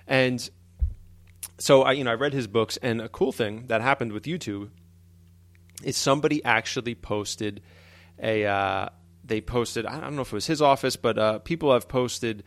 and 0.07 0.49
so 1.59 1.83
I 1.83 1.93
you 1.93 2.05
know 2.05 2.11
I 2.11 2.15
read 2.15 2.33
his 2.33 2.47
books, 2.47 2.77
and 2.79 3.01
a 3.01 3.09
cool 3.09 3.33
thing 3.33 3.67
that 3.67 3.81
happened 3.81 4.13
with 4.13 4.25
YouTube 4.25 4.71
is 5.83 5.97
somebody 5.97 6.45
actually 6.45 6.95
posted 6.95 7.63
a. 8.23 8.47
Uh, 8.47 8.89
they 9.27 9.41
posted. 9.41 9.87
I 9.87 10.01
don't 10.01 10.17
know 10.17 10.23
if 10.23 10.33
it 10.33 10.35
was 10.35 10.47
his 10.47 10.61
office, 10.61 10.97
but 10.97 11.19
uh, 11.19 11.39
people 11.39 11.73
have 11.73 11.89
posted 11.89 12.45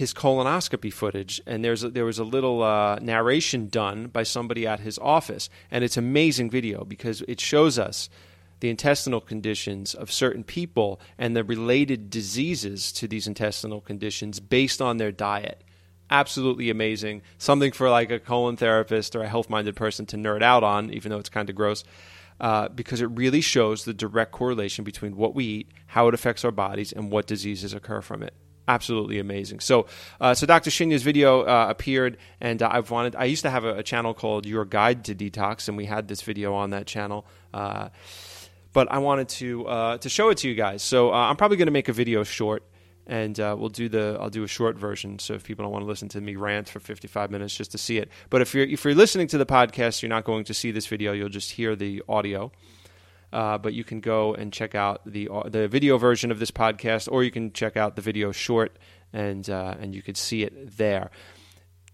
his 0.00 0.14
colonoscopy 0.14 0.90
footage, 0.90 1.42
and 1.46 1.62
there's 1.62 1.84
a, 1.84 1.90
there 1.90 2.06
was 2.06 2.18
a 2.18 2.24
little 2.24 2.62
uh, 2.62 2.98
narration 3.02 3.68
done 3.68 4.06
by 4.06 4.22
somebody 4.22 4.66
at 4.66 4.80
his 4.80 4.98
office, 4.98 5.50
and 5.70 5.84
it's 5.84 5.98
amazing 5.98 6.48
video 6.48 6.84
because 6.86 7.20
it 7.28 7.38
shows 7.38 7.78
us 7.78 8.08
the 8.60 8.70
intestinal 8.70 9.20
conditions 9.20 9.92
of 9.92 10.10
certain 10.10 10.42
people 10.42 10.98
and 11.18 11.36
the 11.36 11.44
related 11.44 12.08
diseases 12.08 12.92
to 12.92 13.06
these 13.06 13.26
intestinal 13.26 13.82
conditions 13.82 14.40
based 14.40 14.80
on 14.80 14.96
their 14.96 15.12
diet. 15.12 15.62
Absolutely 16.08 16.70
amazing. 16.70 17.20
Something 17.36 17.70
for 17.70 17.90
like 17.90 18.10
a 18.10 18.18
colon 18.18 18.56
therapist 18.56 19.14
or 19.14 19.20
a 19.20 19.28
health 19.28 19.50
minded 19.50 19.76
person 19.76 20.06
to 20.06 20.16
nerd 20.16 20.42
out 20.42 20.64
on, 20.64 20.90
even 20.94 21.10
though 21.10 21.18
it's 21.18 21.28
kind 21.28 21.50
of 21.50 21.56
gross. 21.56 21.84
Uh, 22.40 22.70
because 22.70 23.02
it 23.02 23.10
really 23.10 23.42
shows 23.42 23.84
the 23.84 23.92
direct 23.92 24.32
correlation 24.32 24.82
between 24.82 25.14
what 25.14 25.34
we 25.34 25.44
eat, 25.44 25.70
how 25.88 26.08
it 26.08 26.14
affects 26.14 26.42
our 26.42 26.50
bodies, 26.50 26.90
and 26.90 27.10
what 27.10 27.26
diseases 27.26 27.74
occur 27.74 28.00
from 28.00 28.22
it 28.22 28.32
absolutely 28.70 29.18
amazing. 29.18 29.60
So, 29.60 29.86
uh, 30.20 30.34
so 30.34 30.46
Dr. 30.46 30.70
Shinya's 30.70 31.02
video 31.02 31.42
uh, 31.42 31.66
appeared, 31.68 32.18
and 32.40 32.62
uh, 32.62 32.70
I've 32.72 32.90
wanted. 32.90 33.16
I 33.16 33.24
used 33.24 33.42
to 33.42 33.50
have 33.50 33.64
a, 33.64 33.78
a, 33.78 33.82
channel 33.82 34.14
called 34.14 34.46
Your 34.46 34.64
Guide 34.64 35.04
to 35.06 35.14
Detox, 35.14 35.68
and 35.68 35.76
we 35.76 35.86
had 35.86 36.08
this 36.08 36.22
video 36.22 36.54
on 36.54 36.70
that 36.70 36.86
channel. 36.86 37.26
Uh, 37.52 37.88
but 38.72 38.90
I 38.90 38.98
wanted 38.98 39.28
to 39.40 39.66
uh, 39.66 39.98
to 39.98 40.08
show 40.08 40.30
it 40.30 40.38
to 40.38 40.48
you 40.48 40.54
guys. 40.54 40.82
So 40.82 41.12
I'm 41.12 41.36
probably 41.36 41.56
going 41.56 41.66
to 41.66 41.72
make 41.72 41.88
a 41.88 41.92
video 41.92 42.22
short, 42.22 42.62
and 43.06 43.36
we'll 43.36 43.68
do 43.68 43.88
the. 43.88 44.16
I'll 44.20 44.30
do 44.30 44.44
a 44.44 44.48
short 44.48 44.76
version. 44.76 45.18
So 45.18 45.34
if 45.34 45.42
people 45.42 45.64
don't 45.64 45.72
want 45.72 45.82
to 45.82 45.88
listen 45.88 46.08
to 46.10 46.20
me 46.20 46.36
rant 46.36 46.68
for 46.68 46.78
55 46.78 47.32
minutes 47.32 47.56
just 47.56 47.72
to 47.72 47.78
see 47.78 47.98
it, 47.98 48.08
but 48.30 48.40
if 48.40 48.54
you're 48.54 48.66
if 48.66 48.84
you're 48.84 48.94
listening 48.94 49.26
to 49.28 49.38
the 49.38 49.46
podcast, 49.46 50.02
you're 50.02 50.08
not 50.08 50.24
going 50.24 50.44
to 50.44 50.54
see 50.54 50.70
this 50.70 50.86
video. 50.86 51.12
You'll 51.12 51.28
just 51.28 51.50
hear 51.50 51.74
the 51.74 52.02
audio. 52.08 52.52
Uh, 53.32 53.58
but 53.58 53.74
you 53.74 53.84
can 53.84 54.00
go 54.00 54.34
and 54.34 54.52
check 54.52 54.74
out 54.74 55.02
the 55.06 55.28
uh, 55.28 55.48
the 55.48 55.68
video 55.68 55.98
version 55.98 56.30
of 56.32 56.38
this 56.38 56.50
podcast, 56.50 57.08
or 57.10 57.22
you 57.22 57.30
can 57.30 57.52
check 57.52 57.76
out 57.76 57.94
the 57.94 58.02
video 58.02 58.32
short, 58.32 58.76
and 59.12 59.48
uh, 59.48 59.76
and 59.78 59.94
you 59.94 60.02
could 60.02 60.16
see 60.16 60.42
it 60.42 60.76
there. 60.76 61.10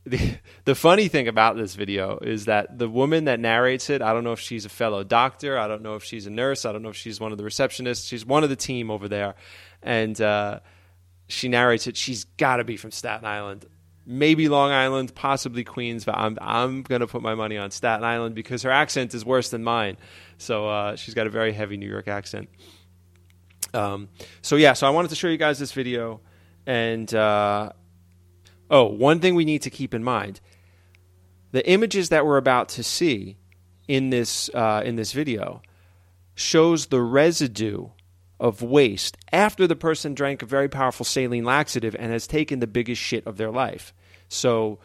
The, 0.07 0.39
the 0.65 0.77
funny 0.77 1.09
thing 1.09 1.27
about 1.27 1.57
this 1.57 1.75
video 1.75 2.19
is 2.19 2.45
that 2.45 2.79
the 2.79 2.89
woman 2.89 3.25
that 3.25 3.41
narrates 3.41 3.91
it, 3.91 4.03
I 4.03 4.13
don't 4.13 4.23
know 4.23 4.33
if 4.33 4.39
she's 4.39 4.65
a 4.65 4.69
fellow 4.69 5.03
doctor, 5.03 5.59
I 5.59 5.67
don't 5.67 5.83
know 5.83 5.97
if 5.97 6.05
she's 6.05 6.29
a 6.29 6.31
nurse, 6.31 6.65
I 6.65 6.71
don't 6.71 6.83
know 6.83 6.91
if 6.91 6.97
she's 6.97 7.19
one 7.19 7.33
of 7.33 7.39
the 7.39 7.45
receptionists, 7.45 8.09
she's 8.09 8.25
one 8.25 8.45
of 8.45 8.49
the 8.49 8.55
team 8.55 8.89
over 8.89 9.09
there, 9.09 9.35
and 9.83 10.19
uh, 10.21 10.61
she 11.27 11.49
narrates 11.49 11.89
it. 11.89 11.97
She's 11.97 12.23
got 12.23 12.59
to 12.59 12.65
be 12.65 12.77
from 12.77 12.93
Staten 12.93 13.27
Island 13.27 13.67
maybe 14.07 14.49
Long 14.49 14.71
Island, 14.71 15.15
possibly 15.15 15.65
Queens, 15.65 16.05
but 16.05 16.17
I'm 16.17 16.39
I'm 16.41 16.83
gonna 16.83 17.07
put 17.07 17.23
my 17.23 17.35
money 17.35 17.59
on 17.59 17.71
Staten 17.71 18.05
Island 18.05 18.35
because 18.35 18.63
her 18.63 18.71
accent 18.71 19.13
is 19.15 19.25
worse 19.25 19.51
than 19.51 19.65
mine. 19.65 19.97
So 20.39 20.69
uh, 20.69 20.97
she's 20.97 21.15
got 21.15 21.27
a 21.27 21.31
very 21.31 21.53
heavy 21.53 21.77
New 21.77 21.89
York 21.89 22.09
accent. 22.09 22.49
Um, 23.75 24.09
so 24.43 24.57
yeah, 24.57 24.73
so 24.73 24.87
I 24.87 24.91
wanted 24.91 25.09
to 25.09 25.17
show 25.17 25.29
you 25.29 25.37
guys 25.37 25.59
this 25.59 25.73
video, 25.73 26.21
and 26.67 27.13
uh, 27.13 27.73
oh, 28.71 28.85
one 28.85 29.21
thing 29.21 29.35
we 29.35 29.45
need 29.45 29.63
to 29.63 29.71
keep 29.71 29.93
in 29.93 30.05
mind: 30.05 30.41
the 31.51 31.69
images 31.69 32.09
that 32.11 32.25
we're 32.25 32.39
about 32.39 32.69
to 32.71 32.83
see 32.83 33.37
in 33.89 34.11
this 34.11 34.49
uh, 34.55 34.83
in 34.85 34.97
this 34.97 35.13
video 35.13 35.63
shows 36.35 36.87
the 36.87 37.01
residue 37.01 37.89
of 38.39 38.61
waste 38.61 39.17
after 39.33 39.67
the 39.67 39.77
person 39.77 40.15
drank 40.15 40.43
a 40.43 40.47
very 40.47 40.69
powerful 40.69 41.05
saline 41.05 41.45
laxative 41.45 41.97
and 41.99 42.13
has 42.13 42.27
taken 42.27 42.59
the 42.61 42.67
biggest 42.67 43.01
shit 43.01 43.27
of 43.27 43.37
their 43.37 43.51
life. 43.51 43.95
So 44.29 44.79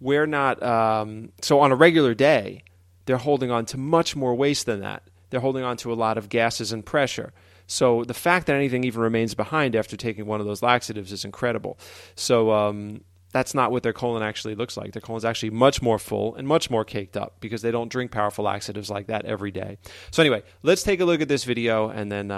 we're 0.00 0.26
not. 0.26 0.62
Um, 0.62 1.32
so 1.40 1.60
on 1.60 1.72
a 1.72 1.76
regular 1.76 2.14
day, 2.14 2.64
they're 3.06 3.16
holding 3.16 3.50
on 3.50 3.66
to 3.66 3.78
much 3.78 4.16
more 4.16 4.34
waste 4.34 4.66
than 4.66 4.80
that. 4.80 5.02
They're 5.30 5.40
holding 5.40 5.64
on 5.64 5.76
to 5.78 5.92
a 5.92 5.94
lot 5.94 6.18
of 6.18 6.28
gases 6.28 6.72
and 6.72 6.84
pressure. 6.84 7.32
So 7.66 8.04
the 8.04 8.14
fact 8.14 8.46
that 8.46 8.56
anything 8.56 8.84
even 8.84 9.00
remains 9.00 9.34
behind 9.34 9.74
after 9.74 9.96
taking 9.96 10.26
one 10.26 10.40
of 10.40 10.46
those 10.46 10.62
laxatives 10.62 11.12
is 11.12 11.24
incredible. 11.24 11.78
So 12.14 12.52
um, 12.52 13.00
that's 13.32 13.54
not 13.54 13.72
what 13.72 13.82
their 13.82 13.92
colon 13.92 14.22
actually 14.22 14.54
looks 14.54 14.76
like. 14.76 14.92
Their 14.92 15.00
colon 15.00 15.18
is 15.18 15.24
actually 15.24 15.50
much 15.50 15.80
more 15.82 15.98
full 15.98 16.34
and 16.36 16.46
much 16.46 16.70
more 16.70 16.84
caked 16.84 17.16
up 17.16 17.36
because 17.40 17.62
they 17.62 17.70
don't 17.70 17.88
drink 17.88 18.10
powerful 18.10 18.44
laxatives 18.44 18.90
like 18.90 19.06
that 19.06 19.24
every 19.24 19.50
day. 19.50 19.78
So 20.10 20.22
anyway, 20.22 20.42
let's 20.62 20.82
take 20.82 21.00
a 21.00 21.04
look 21.04 21.20
at 21.20 21.28
this 21.28 21.44
video 21.44 21.88
and 21.88 22.12
then. 22.12 22.30
Uh, 22.30 22.36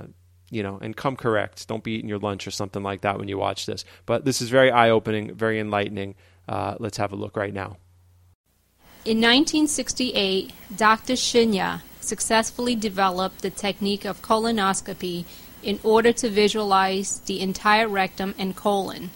uh, 0.00 0.06
you 0.50 0.62
know, 0.62 0.78
and 0.80 0.96
come 0.96 1.16
correct. 1.16 1.68
Don't 1.68 1.84
be 1.84 1.92
eating 1.92 2.08
your 2.08 2.18
lunch 2.18 2.46
or 2.46 2.50
something 2.50 2.82
like 2.82 3.02
that 3.02 3.18
when 3.18 3.28
you 3.28 3.38
watch 3.38 3.66
this. 3.66 3.84
But 4.06 4.24
this 4.24 4.40
is 4.40 4.48
very 4.48 4.70
eye 4.70 4.90
opening, 4.90 5.34
very 5.34 5.60
enlightening. 5.60 6.14
Uh, 6.48 6.76
let's 6.78 6.96
have 6.96 7.12
a 7.12 7.16
look 7.16 7.36
right 7.36 7.52
now. 7.52 7.76
In 9.04 9.18
1968, 9.18 10.52
Dr. 10.76 11.14
Shinya 11.14 11.82
successfully 12.00 12.74
developed 12.74 13.42
the 13.42 13.50
technique 13.50 14.04
of 14.04 14.22
colonoscopy 14.22 15.24
in 15.62 15.78
order 15.82 16.12
to 16.12 16.28
visualize 16.28 17.20
the 17.20 17.40
entire 17.40 17.88
rectum 17.88 18.34
and 18.38 18.56
colon. 18.56 19.10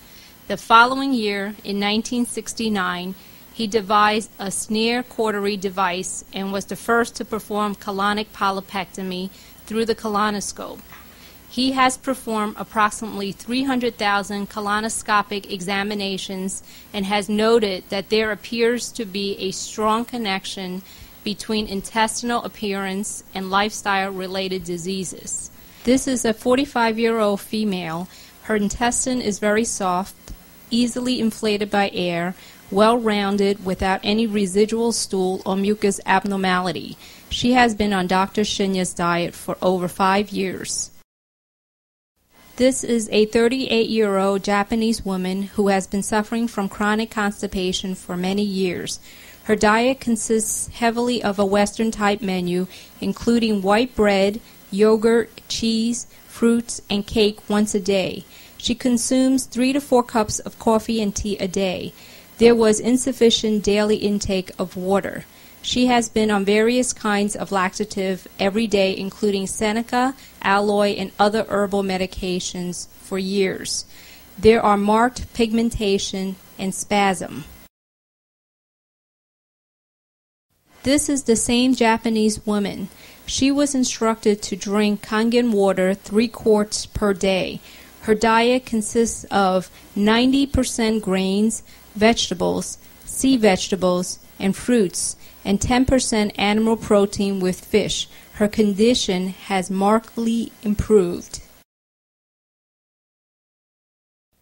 The 0.49 0.57
following 0.57 1.13
year, 1.13 1.55
in 1.65 1.79
1969, 1.81 3.15
he 3.53 3.67
devised 3.67 4.31
a 4.39 4.51
snare 4.51 5.03
cautery 5.03 5.57
device 5.57 6.25
and 6.33 6.53
was 6.53 6.67
the 6.67 6.77
first 6.77 7.15
to 7.17 7.25
perform 7.25 7.75
colonic 7.75 8.29
polypectomy 8.35 9.31
through 9.67 9.87
the 9.87 9.95
colonoscope. 9.95 10.81
He 11.53 11.73
has 11.73 11.99
performed 11.99 12.55
approximately 12.57 13.31
300,000 13.31 14.49
colonoscopic 14.49 15.53
examinations 15.53 16.63
and 16.95 17.05
has 17.05 17.29
noted 17.29 17.85
that 17.91 18.09
there 18.09 18.33
appears 18.33 18.91
to 18.93 19.05
be 19.05 19.37
a 19.37 19.51
strong 19.51 20.07
connection 20.07 20.81
between 21.23 21.67
intestinal 21.67 22.43
appearance 22.43 23.23
and 23.35 23.51
lifestyle 23.51 24.11
related 24.11 24.65
diseases. 24.65 25.51
This 25.85 26.09
is 26.09 26.25
a 26.25 26.33
45 26.33 26.99
year 26.99 27.19
old 27.19 27.43
female. 27.43 28.09
Her 28.45 28.57
intestine 28.57 29.21
is 29.21 29.39
very 29.39 29.67
soft, 29.67 30.17
easily 30.71 31.21
inflated 31.21 31.71
by 31.71 31.91
air, 31.93 32.35
well 32.71 32.97
rounded, 32.97 33.63
without 33.63 34.01
any 34.03 34.27
residual 34.27 34.91
stool 34.91 35.43
or 35.45 35.55
mucus 35.55 36.01
abnormality. 36.07 36.97
She 37.29 37.53
has 37.53 37.75
been 37.75 37.93
on 37.93 38.07
Dr. 38.07 38.41
Shinya's 38.41 38.95
diet 38.95 39.35
for 39.35 39.59
over 39.61 39.87
five 39.87 40.31
years. 40.31 40.92
This 42.63 42.85
is 42.85 43.09
a 43.11 43.27
38 43.27 43.89
year 43.89 44.19
old 44.19 44.45
Japanese 44.45 45.05
woman 45.05 45.43
who 45.43 45.67
has 45.67 45.89
been 45.89 46.05
suffering 46.05 46.47
from 46.47 46.69
chronic 46.69 47.11
constipation 47.11 47.97
for 47.97 48.17
many 48.17 48.45
years. 48.45 49.01
Her 49.47 49.57
diet 49.57 49.99
consists 49.99 50.69
heavily 50.69 51.21
of 51.21 51.41
a 51.41 51.45
Western 51.45 51.91
type 51.91 52.23
menu, 52.23 52.69
including 53.01 53.63
white 53.63 53.97
bread, 53.97 54.41
yogurt, 54.71 55.41
cheese, 55.49 56.07
fruits, 56.29 56.81
and 56.89 57.05
cake 57.05 57.41
once 57.49 57.75
a 57.75 57.81
day. 57.81 58.25
She 58.59 58.77
consumes 58.77 59.47
three 59.47 59.73
to 59.73 59.81
four 59.81 60.05
cups 60.05 60.39
of 60.39 60.61
coffee 60.61 61.03
and 61.03 61.13
tea 61.13 61.37
a 61.39 61.49
day. 61.49 61.93
There 62.39 62.55
was 62.55 62.79
insufficient 62.79 63.65
daily 63.65 63.97
intake 63.97 64.53
of 64.57 64.77
water. 64.77 65.25
She 65.63 65.87
has 65.87 66.09
been 66.09 66.31
on 66.31 66.45
various 66.45 66.93
kinds 66.93 67.37
of 67.37 67.53
laxative 67.53 68.27
every 68.39 68.67
day, 68.67 68.97
including 68.97 69.47
Seneca, 69.47 70.15
aloe, 70.43 70.83
and 70.83 71.13
other 71.21 71.47
herbal 71.49 71.85
medications 71.85 72.89
for 72.89 73.19
years. 73.19 73.85
There 74.37 74.61
are 74.61 74.77
marked 74.77 75.33
pigmentation 75.35 76.35
and 76.59 76.75
spasm. 76.75 77.45
This 80.83 81.09
is 81.09 81.23
the 81.23 81.37
same 81.37 81.77
Japanese 81.77 82.45
woman. 82.45 82.89
She 83.25 83.53
was 83.53 83.73
instructed 83.73 84.43
to 84.43 84.57
drink 84.57 85.07
Kangen 85.07 85.53
water 85.53 85.95
three 85.95 86.27
quarts 86.27 86.87
per 86.87 87.15
day. 87.15 87.61
Her 88.01 88.17
diet 88.17 88.67
consists 88.67 89.23
of 89.31 89.71
90% 89.97 91.01
grains, 91.01 91.63
vegetables, 91.95 92.79
sea 93.05 93.37
vegetables, 93.37 94.19
and 94.43 94.55
fruits, 94.57 95.17
and 95.45 95.61
10% 95.61 96.33
animal 96.37 96.77
protein 96.77 97.41
with 97.41 97.65
fish. 97.65 98.09
Her 98.35 98.49
condition 98.49 99.29
has 99.29 99.71
markedly 99.71 100.53
improved. 100.63 101.41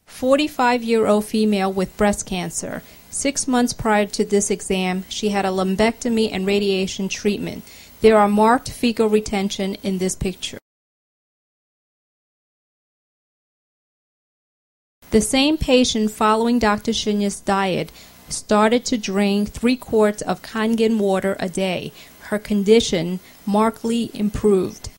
45 0.06 0.82
year 0.82 1.06
old 1.06 1.24
female 1.24 1.72
with 1.72 1.96
breast 1.96 2.26
cancer. 2.26 2.82
Six 3.10 3.48
months 3.48 3.72
prior 3.72 4.06
to 4.06 4.24
this 4.24 4.50
exam, 4.50 5.04
she 5.08 5.30
had 5.30 5.44
a 5.44 5.48
lumpectomy 5.48 6.30
and 6.32 6.46
radiation 6.46 7.08
treatment. 7.08 7.64
There 8.00 8.18
are 8.18 8.28
marked 8.28 8.70
fecal 8.70 9.08
retention 9.08 9.76
in 9.82 9.98
this 9.98 10.14
picture. 10.14 10.58
The 15.10 15.20
same 15.20 15.58
patient 15.58 16.12
following 16.12 16.60
Dr. 16.60 16.92
Shinya's 16.92 17.40
diet 17.40 17.90
started 18.32 18.84
to 18.86 18.98
drink 18.98 19.48
three 19.50 19.76
quarts 19.76 20.22
of 20.22 20.42
Kangen 20.42 20.98
water 20.98 21.36
a 21.38 21.48
day. 21.48 21.92
Her 22.22 22.38
condition 22.38 23.20
markedly 23.46 24.10
improved. 24.14 24.90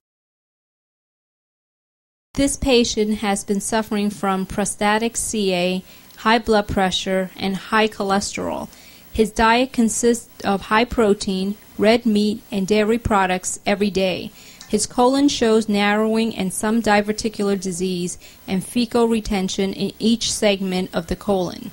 This 2.34 2.56
patient 2.56 3.20
has 3.20 3.44
been 3.44 3.62
suffering 3.62 4.10
from 4.10 4.46
prostatic 4.46 5.18
CA, 5.18 5.84
high 6.18 6.40
blood 6.40 6.68
pressure, 6.68 7.30
and 7.36 7.56
high 7.56 7.88
cholesterol. 7.88 8.70
His 9.12 9.32
diet 9.32 9.74
consists 9.74 10.42
of 10.46 10.62
high 10.64 10.86
protein, 10.86 11.56
red 11.78 12.06
meat, 12.06 12.42
and 12.50 12.66
dairy 12.66 12.98
products 12.98 13.60
every 13.66 13.90
day. 13.90 14.32
His 14.70 14.86
colon 14.86 15.28
shows 15.28 15.68
narrowing 15.68 16.34
and 16.34 16.54
some 16.54 16.82
diverticular 16.82 17.60
disease 17.60 18.18
and 18.48 18.64
fecal 18.64 19.10
retention 19.10 19.74
in 19.74 19.92
each 20.00 20.32
segment 20.32 20.96
of 20.96 21.08
the 21.08 21.18
colon. 21.18 21.72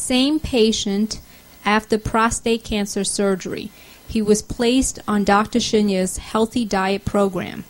Same 0.00 0.40
patient 0.40 1.20
after 1.62 1.98
prostate 1.98 2.64
cancer 2.64 3.04
surgery. 3.04 3.70
He 4.08 4.22
was 4.22 4.40
placed 4.40 4.98
on 5.06 5.24
Dr. 5.24 5.60
Shinya's 5.60 6.16
healthy 6.16 6.64
diet 6.64 7.04
program. 7.04 7.64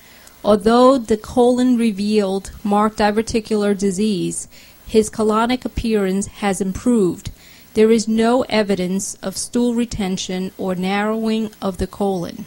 Although 0.45 0.97
the 0.97 1.17
colon 1.17 1.77
revealed 1.77 2.53
marked 2.63 2.99
diverticular 2.99 3.77
disease, 3.77 4.47
his 4.87 5.11
colonic 5.11 5.65
appearance 5.65 6.29
has 6.39 6.61
improved. 6.61 7.33
There 7.75 7.91
is 7.91 8.07
no 8.07 8.43
evidence 8.49 9.17
of 9.17 9.37
stool 9.37 9.75
retention 9.75 10.53
or 10.57 10.77
narrowing 10.77 11.51
of 11.61 11.79
the 11.79 11.89
colon. 11.89 12.45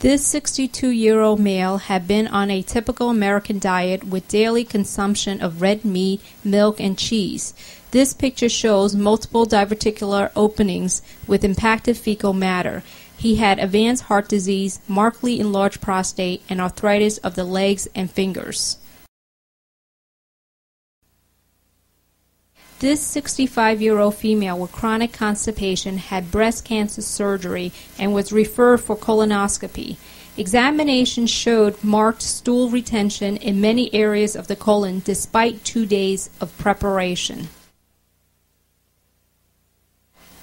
This 0.00 0.26
62 0.26 0.90
year 0.90 1.22
old 1.22 1.40
male 1.40 1.78
had 1.78 2.06
been 2.06 2.26
on 2.26 2.50
a 2.50 2.60
typical 2.60 3.08
American 3.08 3.58
diet 3.58 4.04
with 4.04 4.28
daily 4.28 4.62
consumption 4.62 5.40
of 5.40 5.62
red 5.62 5.86
meat, 5.86 6.20
milk, 6.44 6.78
and 6.78 6.98
cheese. 6.98 7.54
This 7.92 8.12
picture 8.12 8.50
shows 8.50 8.94
multiple 8.94 9.46
diverticular 9.46 10.30
openings 10.36 11.00
with 11.26 11.44
impacted 11.44 11.96
fecal 11.96 12.34
matter. 12.34 12.82
He 13.16 13.36
had 13.36 13.58
advanced 13.58 14.04
heart 14.04 14.28
disease, 14.28 14.80
markedly 14.86 15.40
enlarged 15.40 15.80
prostate, 15.80 16.42
and 16.50 16.60
arthritis 16.60 17.16
of 17.18 17.34
the 17.34 17.44
legs 17.44 17.88
and 17.94 18.10
fingers. 18.10 18.76
This 22.78 23.00
65 23.00 23.80
year 23.80 23.98
old 23.98 24.16
female 24.16 24.58
with 24.58 24.70
chronic 24.70 25.10
constipation 25.10 25.96
had 25.96 26.30
breast 26.30 26.66
cancer 26.66 27.00
surgery 27.00 27.72
and 27.98 28.12
was 28.12 28.32
referred 28.32 28.82
for 28.82 28.94
colonoscopy. 28.94 29.96
Examination 30.36 31.26
showed 31.26 31.82
marked 31.82 32.20
stool 32.20 32.68
retention 32.68 33.38
in 33.38 33.62
many 33.62 33.92
areas 33.94 34.36
of 34.36 34.48
the 34.48 34.56
colon 34.56 35.00
despite 35.06 35.64
two 35.64 35.86
days 35.86 36.28
of 36.38 36.56
preparation. 36.58 37.48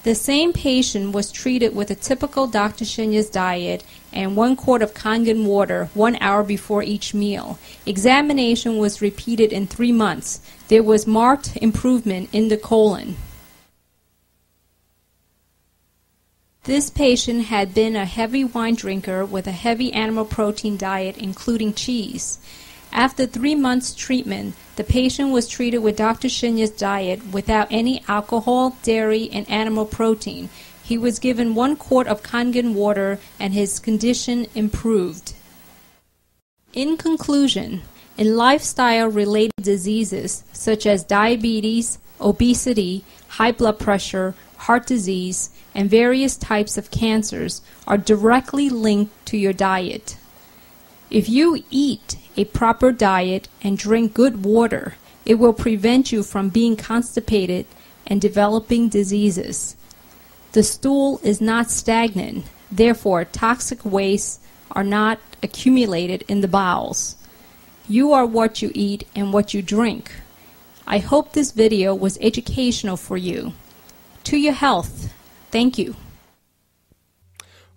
The 0.04 0.16
same 0.16 0.52
patient 0.52 1.14
was 1.14 1.32
treated 1.32 1.74
with 1.74 1.90
a 1.90 1.96
typical 1.96 2.46
Dr. 2.46 2.84
Shinya's 2.84 3.30
diet 3.30 3.86
and 4.12 4.36
one 4.36 4.58
quart 4.58 4.82
of 4.82 4.94
Kangen 4.94 5.46
water 5.46 5.90
one 5.94 6.18
hour 6.20 6.44
before 6.44 6.84
each 6.84 7.14
meal. 7.14 7.58
Examination 7.86 8.78
was 8.78 9.02
repeated 9.02 9.54
in 9.54 9.66
three 9.66 9.94
months. 9.94 10.42
There 10.68 10.84
was 10.84 11.08
marked 11.08 11.56
improvement 11.58 12.30
in 12.34 12.50
the 12.50 12.58
colon. 12.58 13.16
This 16.66 16.90
patient 16.90 17.46
had 17.46 17.74
been 17.74 17.96
a 17.96 18.06
heavy 18.06 18.44
wine 18.44 18.76
drinker 18.76 19.26
with 19.26 19.48
a 19.48 19.52
heavy 19.52 19.92
animal 19.94 20.26
protein 20.26 20.76
diet, 20.76 21.18
including 21.18 21.74
cheese. 21.74 22.40
After 22.94 23.26
three 23.26 23.56
months' 23.56 23.96
treatment, 23.96 24.54
the 24.76 24.84
patient 24.84 25.32
was 25.32 25.48
treated 25.48 25.80
with 25.80 25.98
Dr. 25.98 26.28
Shinya's 26.28 26.70
diet 26.70 27.34
without 27.34 27.68
any 27.72 28.04
alcohol, 28.08 28.78
dairy, 28.84 29.32
and 29.34 29.50
animal 29.50 29.88
protein. 29.88 30.50
He 30.84 31.00
was 31.00 31.18
given 31.18 31.56
one 31.56 31.76
quart 31.76 32.06
of 32.06 32.22
Kangen 32.22 32.76
water 32.76 33.18
and 33.40 33.52
his 33.52 33.80
condition 33.80 34.46
improved. 34.54 35.34
In 36.74 36.96
conclusion, 36.98 37.82
in 38.16 38.38
lifestyle 38.38 39.08
related 39.08 39.54
diseases 39.60 40.44
such 40.54 40.86
as 40.86 41.04
diabetes, 41.04 41.98
obesity, 42.22 43.04
high 43.28 43.52
blood 43.52 43.80
pressure, 43.80 44.36
heart 44.58 44.86
disease, 44.86 45.50
and 45.74 45.90
various 45.90 46.38
types 46.38 46.78
of 46.78 46.92
cancers 46.92 47.64
are 47.88 47.98
directly 47.98 48.70
linked 48.70 49.26
to 49.26 49.38
your 49.38 49.54
diet. 49.54 50.16
If 51.10 51.28
you 51.28 51.64
eat 51.72 52.18
a 52.36 52.46
proper 52.46 52.92
diet 52.92 53.48
and 53.62 53.78
drink 53.78 54.14
good 54.14 54.44
water, 54.44 54.96
it 55.26 55.36
will 55.36 55.54
prevent 55.54 56.12
you 56.12 56.24
from 56.24 56.50
being 56.50 56.76
constipated 56.76 57.66
and 58.06 58.20
developing 58.20 58.90
diseases. 58.90 59.76
The 60.52 60.64
stool 60.64 61.20
is 61.24 61.42
not 61.42 61.72
stagnant, 61.72 62.46
therefore, 62.72 63.26
toxic 63.26 63.84
wastes 63.86 64.40
are 64.72 64.84
not 64.84 65.20
accumulated 65.42 66.24
in 66.28 66.42
the 66.42 66.48
bowels. 66.48 67.16
You 67.88 68.14
are 68.14 68.26
what 68.26 68.62
you 68.62 68.72
eat 68.74 69.08
and 69.16 69.34
what 69.34 69.54
you 69.54 69.62
drink. 69.62 70.12
I 70.86 70.98
hope 70.98 71.32
this 71.32 71.52
video 71.52 71.96
was 71.96 72.18
educational 72.22 72.98
for 72.98 73.18
you. 73.18 73.54
To 74.26 74.38
your 74.38 74.54
health. 74.54 75.14
Thank 75.52 75.78
you. 75.78 75.96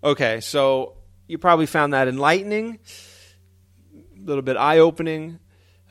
Okay, 0.02 0.40
so 0.40 0.94
you 1.26 1.38
probably 1.38 1.66
found 1.66 1.92
that 1.92 2.08
enlightening 2.08 2.78
little 4.26 4.42
bit 4.42 4.56
eye 4.56 4.78
opening, 4.78 5.38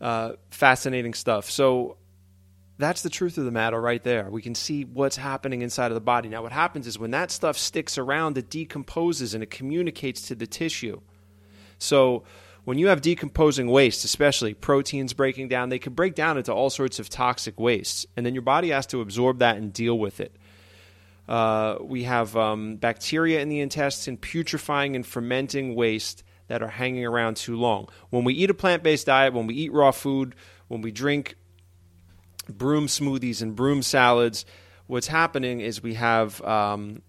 uh, 0.02 0.34
fascinating 0.50 1.14
stuff. 1.14 1.50
So 1.50 1.98
that's 2.78 3.02
the 3.02 3.10
truth 3.10 3.38
of 3.38 3.46
the 3.46 3.52
matter 3.52 3.80
right 3.80 4.04
there. 4.04 4.30
We 4.30 4.42
can 4.42 4.56
see 4.56 4.84
what's 4.84 5.16
happening 5.16 5.62
inside 5.62 5.92
of 5.92 5.96
the 5.96 6.02
body. 6.02 6.30
Now, 6.30 6.44
what 6.44 6.52
happens 6.52 6.88
is 6.88 7.00
when 7.00 7.12
that 7.12 7.32
stuff 7.32 7.58
sticks 7.58 7.98
around, 7.98 8.38
it 8.38 8.50
decomposes 8.50 9.34
and 9.34 9.42
it 9.42 9.50
communicates 9.50 10.28
to 10.28 10.36
the 10.36 10.48
tissue. 10.48 11.00
So, 11.78 12.24
when 12.66 12.80
you 12.80 12.88
have 12.88 13.02
decomposing 13.02 13.68
waste, 13.68 14.04
especially 14.06 14.56
proteins 14.56 15.14
breaking 15.14 15.50
down, 15.50 15.70
they 15.70 15.78
can 15.78 15.94
break 15.94 16.16
down 16.16 16.38
into 16.38 16.52
all 16.52 16.72
sorts 16.72 16.98
of 16.98 17.10
toxic 17.10 17.60
wastes, 17.60 18.08
and 18.18 18.26
then 18.26 18.34
your 18.34 18.42
body 18.42 18.70
has 18.70 18.88
to 18.88 19.02
absorb 19.02 19.38
that 19.40 19.58
and 19.58 19.72
deal 19.72 19.98
with 19.98 20.20
it. 20.20 20.36
Uh, 21.30 21.78
we 21.82 22.04
have 22.04 22.36
um, 22.36 22.76
bacteria 22.78 23.40
in 23.40 23.50
the 23.50 23.60
intestine 23.60 24.18
putrefying 24.18 24.96
and 24.96 25.06
fermenting 25.06 25.76
waste 25.76 26.24
that 26.48 26.62
are 26.62 26.68
hanging 26.68 27.06
around 27.06 27.38
too 27.38 27.56
long. 27.56 27.90
When 28.10 28.24
we 28.24 28.34
eat 28.34 28.50
a 28.50 28.54
plant 28.54 28.84
based 28.84 29.08
diet, 29.08 29.34
when 29.34 29.48
we 29.48 29.56
eat 29.56 29.74
raw 29.74 29.92
food, 29.92 30.36
when 30.68 30.82
we 30.82 30.92
drink 30.92 31.36
broom 32.50 32.88
smoothies 32.88 33.42
and 33.42 33.56
broom 33.56 33.82
salads, 33.82 34.46
what's 34.88 35.08
happening 35.08 35.62
is 35.62 35.82
we 35.82 35.96
have 35.96 36.42
um, 36.42 37.02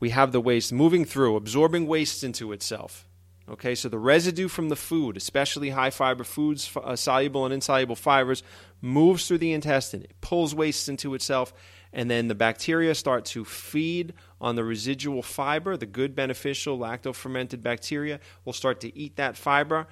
we 0.00 0.10
have 0.10 0.32
the 0.32 0.40
waste 0.40 0.72
moving 0.72 1.04
through, 1.04 1.36
absorbing 1.36 1.86
waste 1.86 2.24
into 2.24 2.52
itself. 2.52 3.06
Okay, 3.48 3.74
so 3.74 3.88
the 3.88 3.98
residue 3.98 4.48
from 4.48 4.68
the 4.68 4.76
food, 4.76 5.16
especially 5.16 5.70
high 5.70 5.90
fiber 5.90 6.24
foods, 6.24 6.70
uh, 6.76 6.94
soluble 6.94 7.44
and 7.44 7.52
insoluble 7.52 7.96
fibers, 7.96 8.42
moves 8.80 9.26
through 9.26 9.38
the 9.38 9.52
intestine. 9.52 10.02
It 10.02 10.20
pulls 10.20 10.54
waste 10.54 10.88
into 10.88 11.12
itself, 11.14 11.52
and 11.92 12.10
then 12.10 12.28
the 12.28 12.34
bacteria 12.34 12.94
start 12.94 13.24
to 13.26 13.44
feed 13.44 14.14
on 14.40 14.56
the 14.56 14.64
residual 14.64 15.22
fiber. 15.22 15.76
The 15.76 15.86
good, 15.86 16.14
beneficial 16.14 16.78
lacto-fermented 16.78 17.62
bacteria 17.62 18.20
will 18.44 18.52
start 18.52 18.80
to 18.80 18.96
eat 18.96 19.16
that 19.16 19.36
fiber, 19.36 19.86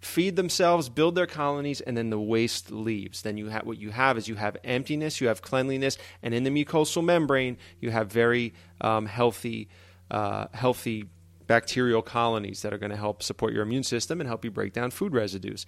feed 0.00 0.36
themselves, 0.36 0.88
build 0.88 1.14
their 1.14 1.26
colonies, 1.26 1.80
and 1.80 1.96
then 1.96 2.10
the 2.10 2.20
waste 2.20 2.70
leaves. 2.70 3.22
Then 3.22 3.36
you 3.36 3.48
have 3.48 3.66
what 3.66 3.78
you 3.78 3.90
have 3.90 4.16
is 4.18 4.28
you 4.28 4.36
have 4.36 4.56
emptiness, 4.64 5.20
you 5.20 5.28
have 5.28 5.42
cleanliness, 5.42 5.98
and 6.22 6.34
in 6.34 6.44
the 6.44 6.50
mucosal 6.50 7.04
membrane 7.04 7.56
you 7.80 7.90
have 7.90 8.10
very 8.10 8.54
um, 8.80 9.06
healthy, 9.06 9.68
uh, 10.10 10.46
healthy 10.52 11.06
bacterial 11.46 12.02
colonies 12.02 12.62
that 12.62 12.72
are 12.72 12.78
going 12.78 12.90
to 12.90 12.96
help 12.96 13.22
support 13.22 13.52
your 13.52 13.62
immune 13.62 13.82
system 13.82 14.20
and 14.20 14.28
help 14.28 14.44
you 14.44 14.50
break 14.50 14.72
down 14.72 14.90
food 14.90 15.12
residues. 15.12 15.66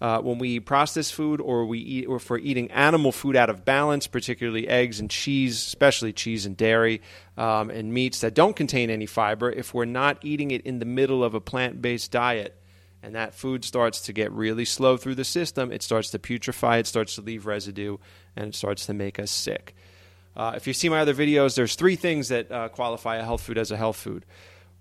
Uh, 0.00 0.20
when 0.20 0.38
we 0.38 0.58
process 0.58 1.12
food 1.12 1.40
or 1.40 1.64
we 1.64 1.78
eat, 1.78 2.06
or 2.06 2.16
if 2.16 2.28
we're 2.28 2.38
eating 2.38 2.70
animal 2.72 3.12
food 3.12 3.36
out 3.36 3.48
of 3.48 3.64
balance, 3.64 4.08
particularly 4.08 4.66
eggs 4.66 4.98
and 4.98 5.08
cheese, 5.08 5.54
especially 5.54 6.12
cheese 6.12 6.44
and 6.44 6.56
dairy 6.56 7.00
um, 7.36 7.70
and 7.70 7.94
meats 7.94 8.20
that 8.20 8.34
don't 8.34 8.56
contain 8.56 8.90
any 8.90 9.06
fiber, 9.06 9.50
if 9.50 9.72
we're 9.72 9.84
not 9.84 10.18
eating 10.22 10.50
it 10.50 10.62
in 10.62 10.80
the 10.80 10.84
middle 10.84 11.22
of 11.22 11.34
a 11.34 11.40
plant-based 11.40 12.10
diet, 12.10 12.58
and 13.00 13.14
that 13.14 13.34
food 13.34 13.64
starts 13.64 14.00
to 14.00 14.12
get 14.12 14.32
really 14.32 14.64
slow 14.64 14.96
through 14.96 15.14
the 15.14 15.24
system, 15.24 15.70
it 15.70 15.82
starts 15.82 16.10
to 16.10 16.18
putrefy, 16.18 16.80
it 16.80 16.86
starts 16.86 17.14
to 17.14 17.20
leave 17.20 17.46
residue, 17.46 17.96
and 18.34 18.48
it 18.48 18.54
starts 18.56 18.86
to 18.86 18.94
make 18.94 19.20
us 19.20 19.30
sick. 19.30 19.74
Uh, 20.36 20.52
if 20.56 20.66
you 20.66 20.72
see 20.72 20.88
my 20.88 21.00
other 21.00 21.14
videos, 21.14 21.54
there's 21.54 21.74
three 21.74 21.94
things 21.94 22.28
that 22.28 22.50
uh, 22.50 22.68
qualify 22.70 23.16
a 23.16 23.22
health 23.22 23.42
food 23.42 23.58
as 23.58 23.70
a 23.70 23.76
health 23.76 23.96
food 23.96 24.24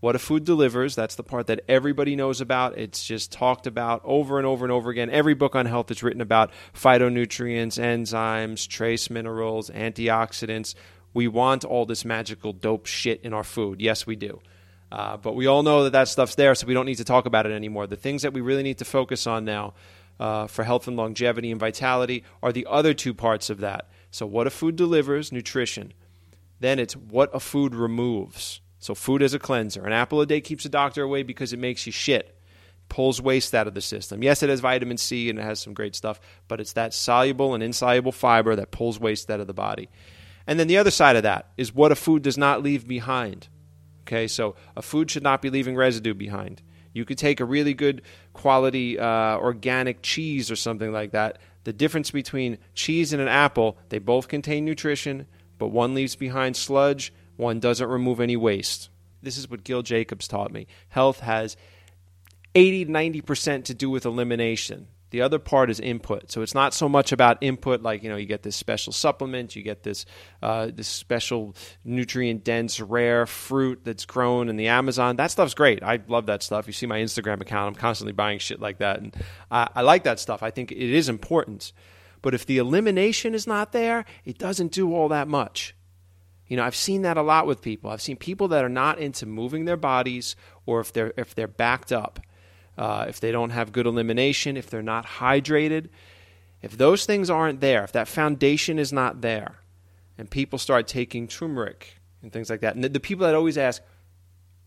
what 0.02 0.16
a 0.16 0.20
food 0.20 0.44
delivers. 0.44 0.96
That's 0.96 1.16
the 1.16 1.24
part 1.24 1.48
that 1.48 1.62
everybody 1.68 2.16
knows 2.16 2.42
about. 2.42 2.78
It's 2.78 3.06
just 3.06 3.32
talked 3.32 3.68
about 3.68 4.02
over 4.04 4.38
and 4.38 4.48
over 4.48 4.66
and 4.66 4.72
over 4.72 4.90
again. 4.90 5.10
Every 5.10 5.36
book 5.36 5.56
on 5.56 5.68
health 5.68 5.90
is 5.92 6.04
written 6.04 6.22
about 6.22 6.52
phytonutrients, 6.74 7.80
enzymes, 7.80 8.68
trace 8.68 9.10
minerals, 9.10 9.70
antioxidants. 9.70 10.74
We 11.14 11.28
want 11.28 11.64
all 11.64 11.86
this 11.86 12.04
magical 12.04 12.52
dope 12.52 12.88
shit 12.88 13.22
in 13.22 13.32
our 13.34 13.44
food. 13.44 13.80
Yes, 13.80 14.08
we 14.08 14.16
do. 14.16 14.42
Uh, 14.92 15.18
but 15.18 15.36
we 15.36 15.46
all 15.46 15.62
know 15.62 15.84
that 15.84 15.92
that 15.92 16.08
stuff's 16.08 16.36
there, 16.36 16.54
so 16.56 16.68
we 16.68 16.74
don't 16.74 16.88
need 16.88 16.96
to 16.96 17.06
talk 17.06 17.26
about 17.26 17.46
it 17.46 17.52
anymore. 17.52 17.86
The 17.86 17.96
things 17.96 18.24
that 18.24 18.34
we 18.34 18.42
really 18.42 18.64
need 18.64 18.80
to 18.80 18.86
focus 18.86 19.28
on 19.28 19.46
now 19.46 19.76
uh, 20.20 20.48
for 20.48 20.64
health 20.64 20.88
and 20.88 20.98
longevity 20.98 21.52
and 21.52 21.60
vitality 21.60 22.24
are 22.42 22.52
the 22.52 22.68
other 22.70 22.94
two 22.94 23.14
parts 23.14 23.50
of 23.50 23.60
that. 23.60 23.90
So, 24.10 24.26
what 24.26 24.48
a 24.48 24.50
food 24.50 24.76
delivers, 24.76 25.32
nutrition. 25.32 25.94
Then 26.60 26.80
it's 26.80 26.96
what 26.96 27.30
a 27.34 27.40
food 27.40 27.74
removes. 27.74 28.62
So, 28.82 28.94
food 28.94 29.22
is 29.22 29.34
a 29.34 29.40
cleanser. 29.40 29.86
An 29.86 29.94
apple 29.94 30.20
a 30.20 30.26
day 30.26 30.42
keeps 30.42 30.66
a 30.66 30.70
doctor 30.70 31.04
away 31.04 31.24
because 31.24 31.54
it 31.54 31.60
makes 31.60 31.86
you 31.86 31.94
shit, 31.94 32.38
pulls 32.90 33.22
waste 33.22 33.56
out 33.56 33.68
of 33.68 33.74
the 33.74 33.82
system. 33.82 34.22
Yes, 34.22 34.44
it 34.44 34.50
has 34.50 34.60
vitamin 34.60 34.98
C 34.98 35.30
and 35.30 35.40
it 35.40 35.44
has 35.44 35.62
some 35.62 35.74
great 35.74 35.96
stuff, 35.96 36.20
but 36.50 36.60
it's 36.60 36.74
that 36.74 36.94
soluble 36.94 37.54
and 37.54 37.64
insoluble 37.64 38.12
fiber 38.12 38.56
that 38.58 38.72
pulls 38.72 39.00
waste 39.00 39.32
out 39.32 39.40
of 39.40 39.48
the 39.48 39.54
body. 39.54 39.88
And 40.46 40.60
then 40.60 40.68
the 40.68 40.78
other 40.78 40.92
side 40.92 41.16
of 41.16 41.24
that 41.24 41.52
is 41.58 41.74
what 41.74 41.92
a 41.92 41.96
food 41.96 42.24
does 42.24 42.38
not 42.38 42.64
leave 42.64 42.88
behind. 42.88 43.48
Okay, 44.02 44.28
so 44.28 44.56
a 44.76 44.82
food 44.82 45.10
should 45.10 45.24
not 45.24 45.42
be 45.42 45.50
leaving 45.50 45.76
residue 45.76 46.14
behind. 46.14 46.62
You 46.92 47.06
could 47.06 47.18
take 47.18 47.40
a 47.40 47.46
really 47.46 47.74
good 47.74 48.02
quality 48.34 49.00
uh, 49.00 49.38
organic 49.38 50.02
cheese 50.02 50.52
or 50.52 50.56
something 50.56 50.92
like 50.92 51.12
that. 51.12 51.38
The 51.64 51.72
difference 51.74 52.12
between 52.12 52.58
cheese 52.74 53.14
and 53.14 53.22
an 53.22 53.28
apple, 53.28 53.78
they 53.90 54.00
both 54.00 54.28
contain 54.28 54.66
nutrition, 54.66 55.28
but 55.60 55.68
one 55.68 55.94
leaves 55.94 56.16
behind 56.16 56.58
sludge, 56.58 57.14
one 57.42 57.60
doesn't 57.60 57.88
remove 57.88 58.22
any 58.22 58.38
waste. 58.38 58.90
This 59.22 59.38
is 59.38 59.50
what 59.50 59.64
Gil 59.64 59.82
Jacobs 59.82 60.28
taught 60.28 60.52
me. 60.54 60.68
Health 60.90 61.20
has 61.22 61.58
80 62.56 62.86
90% 62.86 63.66
to 63.66 63.74
do 63.74 63.90
with 63.90 64.06
elimination. 64.06 64.88
The 65.10 65.22
other 65.24 65.40
part 65.40 65.70
is 65.70 65.80
input. 65.80 66.32
So 66.32 66.42
it's 66.42 66.56
not 66.56 66.74
so 66.74 66.88
much 66.88 67.12
about 67.12 67.38
input 67.42 67.82
like 67.82 68.02
you 68.02 68.10
know 68.10 68.16
you 68.16 68.26
get 68.26 68.44
this 68.44 68.56
special 68.56 68.94
supplement, 68.94 69.58
you 69.58 69.62
get 69.64 69.84
this 69.84 70.06
uh, 70.42 70.70
this 70.74 70.88
special 70.88 71.54
nutrient 71.84 72.46
dense 72.46 72.80
rare 72.80 73.26
fruit 73.26 73.82
that's 73.84 74.06
grown 74.06 74.48
in 74.48 74.56
the 74.56 74.68
Amazon. 74.68 75.18
That 75.18 75.32
stuff's 75.32 75.54
great. 75.54 75.84
I 75.84 76.00
love 76.08 76.28
that 76.28 76.44
stuff. 76.44 76.66
You 76.66 76.74
see 76.74 76.86
my 76.86 77.00
Instagram 77.00 77.42
account. 77.42 77.76
I'm 77.76 77.80
constantly 77.80 78.14
buying 78.14 78.40
shit 78.40 78.62
like 78.62 78.78
that, 78.78 79.02
and 79.02 79.14
I, 79.50 79.68
I 79.76 79.82
like 79.82 80.04
that 80.04 80.20
stuff. 80.22 80.44
I 80.44 80.52
think 80.52 80.72
it 80.72 80.78
is 80.78 81.10
important. 81.10 81.74
But 82.22 82.34
if 82.34 82.46
the 82.46 82.60
elimination 82.60 83.34
is 83.34 83.48
not 83.48 83.72
there, 83.74 84.06
it 84.24 84.38
doesn't 84.38 84.72
do 84.72 84.94
all 84.94 85.10
that 85.10 85.28
much. 85.28 85.76
You 86.52 86.58
know, 86.58 86.64
I've 86.64 86.76
seen 86.76 87.04
that 87.04 87.16
a 87.16 87.22
lot 87.22 87.48
with 87.48 87.62
people. 87.62 87.90
I've 87.90 88.02
seen 88.02 88.18
people 88.18 88.50
that 88.50 88.66
are 88.66 88.70
not 88.70 89.00
into 89.00 89.26
moving 89.26 89.64
their 89.64 89.78
bodies, 89.78 90.36
or 90.66 90.82
if 90.82 90.92
they're 90.92 91.14
if 91.16 91.34
they're 91.34 91.48
backed 91.48 91.94
up 91.94 92.20
uh, 92.78 93.06
if 93.08 93.20
they 93.20 93.32
don't 93.32 93.52
have 93.52 93.72
good 93.72 93.86
elimination, 93.86 94.58
if 94.58 94.70
they're 94.70 94.82
not 94.82 95.06
hydrated, 95.06 95.90
if 96.62 96.78
those 96.78 97.06
things 97.06 97.30
aren't 97.30 97.62
there, 97.62 97.84
if 97.84 97.92
that 97.92 98.08
foundation 98.08 98.80
is 98.80 98.92
not 98.92 99.22
there, 99.22 99.60
and 100.18 100.30
people 100.30 100.58
start 100.58 100.88
taking 100.88 101.28
turmeric 101.28 102.00
and 102.22 102.32
things 102.32 102.50
like 102.50 102.62
that, 102.62 102.76
and 102.76 102.84
the, 102.84 102.90
the 102.90 103.00
people 103.00 103.26
that 103.26 103.36
always 103.36 103.58
ask, 103.58 103.82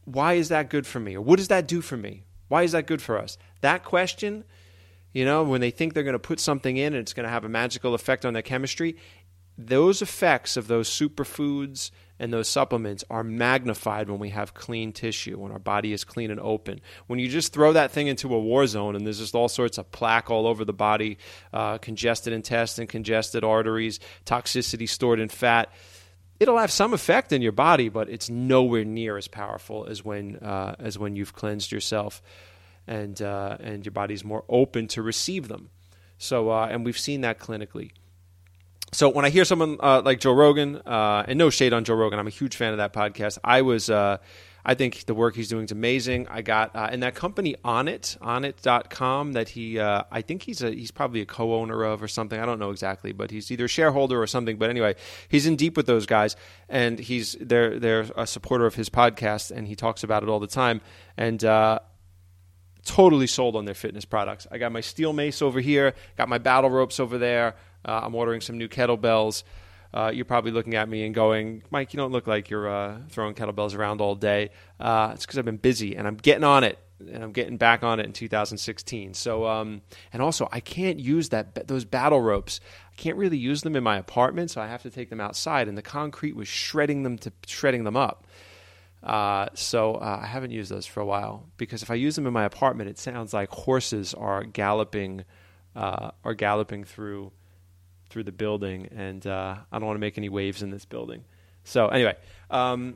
why 0.04 0.34
is 0.34 0.48
that 0.48 0.70
good 0.70 0.86
for 0.86 1.00
me? 1.00 1.16
Or 1.16 1.22
what 1.22 1.38
does 1.38 1.48
that 1.48 1.66
do 1.66 1.80
for 1.80 1.96
me? 1.96 2.22
Why 2.48 2.62
is 2.62 2.72
that 2.72 2.86
good 2.86 3.00
for 3.00 3.18
us? 3.18 3.38
That 3.62 3.84
question, 3.84 4.44
you 5.12 5.24
know, 5.24 5.42
when 5.42 5.60
they 5.60 5.70
think 5.70 5.94
they're 5.94 6.02
going 6.02 6.12
to 6.12 6.18
put 6.18 6.40
something 6.40 6.76
in 6.76 6.92
and 6.92 6.96
it's 6.96 7.14
going 7.14 7.24
to 7.24 7.30
have 7.30 7.44
a 7.44 7.48
magical 7.48 7.94
effect 7.94 8.24
on 8.24 8.32
their 8.32 8.42
chemistry, 8.42 8.96
those 9.56 10.02
effects 10.02 10.56
of 10.56 10.66
those 10.66 10.88
superfoods 10.88 11.90
and 12.18 12.32
those 12.32 12.48
supplements 12.48 13.04
are 13.10 13.24
magnified 13.24 14.08
when 14.08 14.20
we 14.20 14.30
have 14.30 14.54
clean 14.54 14.92
tissue, 14.92 15.38
when 15.38 15.52
our 15.52 15.58
body 15.58 15.92
is 15.92 16.04
clean 16.04 16.30
and 16.30 16.40
open. 16.40 16.80
When 17.06 17.18
you 17.18 17.28
just 17.28 17.52
throw 17.52 17.72
that 17.72 17.90
thing 17.90 18.06
into 18.06 18.32
a 18.34 18.38
war 18.38 18.66
zone 18.66 18.94
and 18.94 19.04
there's 19.04 19.18
just 19.18 19.34
all 19.34 19.48
sorts 19.48 19.78
of 19.78 19.90
plaque 19.90 20.30
all 20.30 20.46
over 20.46 20.64
the 20.64 20.72
body, 20.72 21.18
uh, 21.52 21.78
congested 21.78 22.32
intestine, 22.32 22.86
congested 22.86 23.42
arteries, 23.42 23.98
toxicity 24.26 24.88
stored 24.88 25.18
in 25.18 25.28
fat, 25.28 25.72
it'll 26.38 26.58
have 26.58 26.70
some 26.70 26.94
effect 26.94 27.32
in 27.32 27.42
your 27.42 27.52
body, 27.52 27.88
but 27.88 28.08
it's 28.08 28.30
nowhere 28.30 28.84
near 28.84 29.16
as 29.16 29.28
powerful 29.28 29.86
as 29.86 30.04
when 30.04 30.36
uh, 30.36 30.76
as 30.78 30.98
when 30.98 31.16
you've 31.16 31.32
cleansed 31.32 31.72
yourself 31.72 32.22
and 32.86 33.20
uh, 33.22 33.56
and 33.60 33.84
your 33.84 33.92
body's 33.92 34.24
more 34.24 34.44
open 34.48 34.86
to 34.88 35.02
receive 35.02 35.48
them. 35.48 35.70
So, 36.18 36.50
uh, 36.50 36.68
and 36.70 36.84
we've 36.84 36.98
seen 36.98 37.22
that 37.22 37.38
clinically. 37.38 37.90
So 38.94 39.08
when 39.08 39.24
I 39.24 39.30
hear 39.30 39.44
someone 39.44 39.78
uh, 39.80 40.02
like 40.04 40.20
Joe 40.20 40.32
Rogan, 40.32 40.76
uh, 40.86 41.24
and 41.26 41.36
no 41.36 41.50
shade 41.50 41.72
on 41.72 41.82
Joe 41.82 41.96
Rogan, 41.96 42.20
I'm 42.20 42.28
a 42.28 42.30
huge 42.30 42.54
fan 42.54 42.70
of 42.70 42.76
that 42.76 42.92
podcast. 42.92 43.38
I 43.42 43.62
was, 43.62 43.90
uh, 43.90 44.18
I 44.64 44.74
think 44.74 45.06
the 45.06 45.14
work 45.14 45.34
he's 45.34 45.48
doing 45.48 45.64
is 45.64 45.72
amazing. 45.72 46.28
I 46.28 46.42
got 46.42 46.76
uh, 46.76 46.88
and 46.92 47.02
that 47.02 47.16
company 47.16 47.56
Onnit, 47.64 48.16
Onnit.com 48.18 49.32
that 49.32 49.48
he, 49.48 49.80
uh, 49.80 50.04
I 50.12 50.22
think 50.22 50.44
he's 50.44 50.62
a, 50.62 50.70
he's 50.70 50.92
probably 50.92 51.22
a 51.22 51.26
co-owner 51.26 51.82
of 51.82 52.04
or 52.04 52.08
something. 52.08 52.38
I 52.38 52.46
don't 52.46 52.60
know 52.60 52.70
exactly, 52.70 53.10
but 53.10 53.32
he's 53.32 53.50
either 53.50 53.64
a 53.64 53.68
shareholder 53.68 54.22
or 54.22 54.28
something. 54.28 54.58
But 54.58 54.70
anyway, 54.70 54.94
he's 55.28 55.44
in 55.44 55.56
deep 55.56 55.76
with 55.76 55.86
those 55.86 56.06
guys, 56.06 56.36
and 56.68 57.00
he's 57.00 57.36
they're 57.40 57.80
they're 57.80 58.06
a 58.16 58.28
supporter 58.28 58.64
of 58.64 58.76
his 58.76 58.90
podcast, 58.90 59.50
and 59.50 59.66
he 59.66 59.74
talks 59.74 60.04
about 60.04 60.22
it 60.22 60.28
all 60.28 60.38
the 60.38 60.46
time. 60.46 60.80
And 61.16 61.44
uh, 61.44 61.80
totally 62.84 63.26
sold 63.26 63.56
on 63.56 63.64
their 63.64 63.74
fitness 63.74 64.04
products. 64.04 64.46
I 64.52 64.58
got 64.58 64.70
my 64.70 64.82
steel 64.82 65.12
mace 65.12 65.42
over 65.42 65.60
here, 65.60 65.94
got 66.16 66.28
my 66.28 66.38
battle 66.38 66.70
ropes 66.70 67.00
over 67.00 67.18
there. 67.18 67.56
Uh, 67.84 68.00
I'm 68.04 68.14
ordering 68.14 68.40
some 68.40 68.58
new 68.58 68.68
kettlebells. 68.68 69.44
Uh, 69.92 70.10
you're 70.12 70.24
probably 70.24 70.50
looking 70.50 70.74
at 70.74 70.88
me 70.88 71.06
and 71.06 71.14
going, 71.14 71.62
Mike, 71.70 71.92
you 71.92 71.98
don't 71.98 72.10
look 72.10 72.26
like 72.26 72.50
you're 72.50 72.68
uh, 72.68 72.98
throwing 73.10 73.34
kettlebells 73.34 73.76
around 73.76 74.00
all 74.00 74.16
day. 74.16 74.50
Uh, 74.80 75.12
it's 75.14 75.24
because 75.24 75.38
I've 75.38 75.44
been 75.44 75.56
busy 75.56 75.96
and 75.96 76.08
I'm 76.08 76.16
getting 76.16 76.42
on 76.42 76.64
it 76.64 76.78
and 76.98 77.22
I'm 77.22 77.32
getting 77.32 77.56
back 77.56 77.82
on 77.82 78.00
it 78.00 78.06
in 78.06 78.12
2016. 78.12 79.14
So, 79.14 79.46
um, 79.46 79.82
and 80.12 80.20
also 80.20 80.48
I 80.50 80.60
can't 80.60 80.98
use 80.98 81.28
that 81.28 81.68
those 81.68 81.84
battle 81.84 82.20
ropes. 82.20 82.60
I 82.92 82.96
can't 82.96 83.16
really 83.16 83.38
use 83.38 83.62
them 83.62 83.76
in 83.76 83.84
my 83.84 83.96
apartment, 83.96 84.50
so 84.50 84.60
I 84.60 84.66
have 84.66 84.82
to 84.82 84.90
take 84.90 85.10
them 85.10 85.20
outside. 85.20 85.68
And 85.68 85.78
the 85.78 85.82
concrete 85.82 86.34
was 86.34 86.48
shredding 86.48 87.02
them 87.02 87.18
to 87.18 87.32
shredding 87.46 87.84
them 87.84 87.96
up. 87.96 88.26
Uh, 89.02 89.48
so 89.54 89.96
uh, 89.96 90.20
I 90.22 90.26
haven't 90.26 90.50
used 90.50 90.70
those 90.70 90.86
for 90.86 91.00
a 91.00 91.06
while 91.06 91.46
because 91.58 91.82
if 91.82 91.90
I 91.90 91.94
use 91.94 92.16
them 92.16 92.26
in 92.26 92.32
my 92.32 92.44
apartment, 92.44 92.88
it 92.88 92.98
sounds 92.98 93.34
like 93.34 93.50
horses 93.50 94.14
are 94.14 94.44
galloping, 94.44 95.24
uh, 95.76 96.12
are 96.24 96.34
galloping 96.34 96.84
through 96.84 97.30
through 98.14 98.22
the 98.22 98.32
building, 98.32 98.88
and 98.94 99.26
uh, 99.26 99.56
I 99.72 99.78
don't 99.78 99.86
want 99.86 99.96
to 99.96 100.00
make 100.00 100.16
any 100.16 100.28
waves 100.28 100.62
in 100.62 100.70
this 100.70 100.84
building. 100.84 101.24
So 101.64 101.88
anyway, 101.88 102.16
um, 102.48 102.94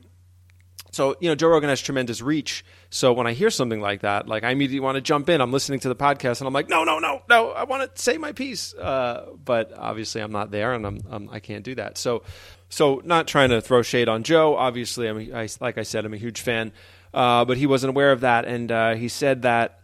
so 0.91 1.17
you 1.19 1.27
know 1.27 1.35
Joe 1.35 1.49
Rogan 1.49 1.67
has 1.67 1.81
tremendous 1.81 2.21
reach. 2.21 2.63
So 2.89 3.11
when 3.11 3.27
I 3.27 3.33
hear 3.33 3.49
something 3.49 3.81
like 3.81 4.01
that, 4.01 4.29
like 4.29 4.45
I 4.45 4.51
immediately 4.51 4.79
want 4.79 4.95
to 4.95 5.01
jump 5.01 5.27
in. 5.27 5.41
I'm 5.41 5.51
listening 5.51 5.81
to 5.81 5.89
the 5.89 5.95
podcast, 5.95 6.39
and 6.39 6.47
I'm 6.47 6.53
like, 6.53 6.69
no, 6.69 6.85
no, 6.85 6.99
no, 6.99 7.21
no, 7.29 7.49
I 7.51 7.65
want 7.65 7.93
to 7.93 8.01
say 8.01 8.17
my 8.17 8.31
piece. 8.31 8.73
Uh, 8.73 9.25
but 9.43 9.73
obviously, 9.77 10.21
I'm 10.21 10.31
not 10.31 10.51
there, 10.51 10.73
and 10.73 10.87
I'm, 10.87 11.01
I'm 11.09 11.29
I 11.29 11.41
can't 11.41 11.65
do 11.65 11.75
that. 11.75 11.97
So 11.97 12.23
so 12.69 13.01
not 13.03 13.27
trying 13.27 13.49
to 13.49 13.59
throw 13.59 13.81
shade 13.81 14.07
on 14.07 14.23
Joe. 14.23 14.55
Obviously, 14.55 15.09
I'm 15.09 15.29
like 15.59 15.77
I 15.77 15.83
said, 15.83 16.05
I'm 16.05 16.13
a 16.13 16.17
huge 16.17 16.39
fan, 16.39 16.71
uh, 17.13 17.43
but 17.43 17.57
he 17.57 17.67
wasn't 17.67 17.89
aware 17.89 18.13
of 18.13 18.21
that, 18.21 18.45
and 18.45 18.71
uh, 18.71 18.95
he 18.95 19.09
said 19.09 19.41
that 19.41 19.81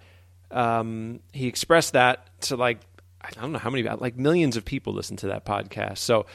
um, 0.49 1.19
he 1.33 1.47
expressed 1.47 1.91
that 1.91 2.39
to 2.43 2.55
like 2.55 2.79
I 3.25 3.41
don't 3.41 3.51
know 3.51 3.59
how 3.59 3.69
many 3.69 3.83
like 3.83 4.17
millions 4.17 4.57
of 4.57 4.65
people 4.65 4.93
listen 4.93 5.17
to 5.17 5.27
that 5.27 5.45
podcast. 5.45 5.99
So 5.99 6.25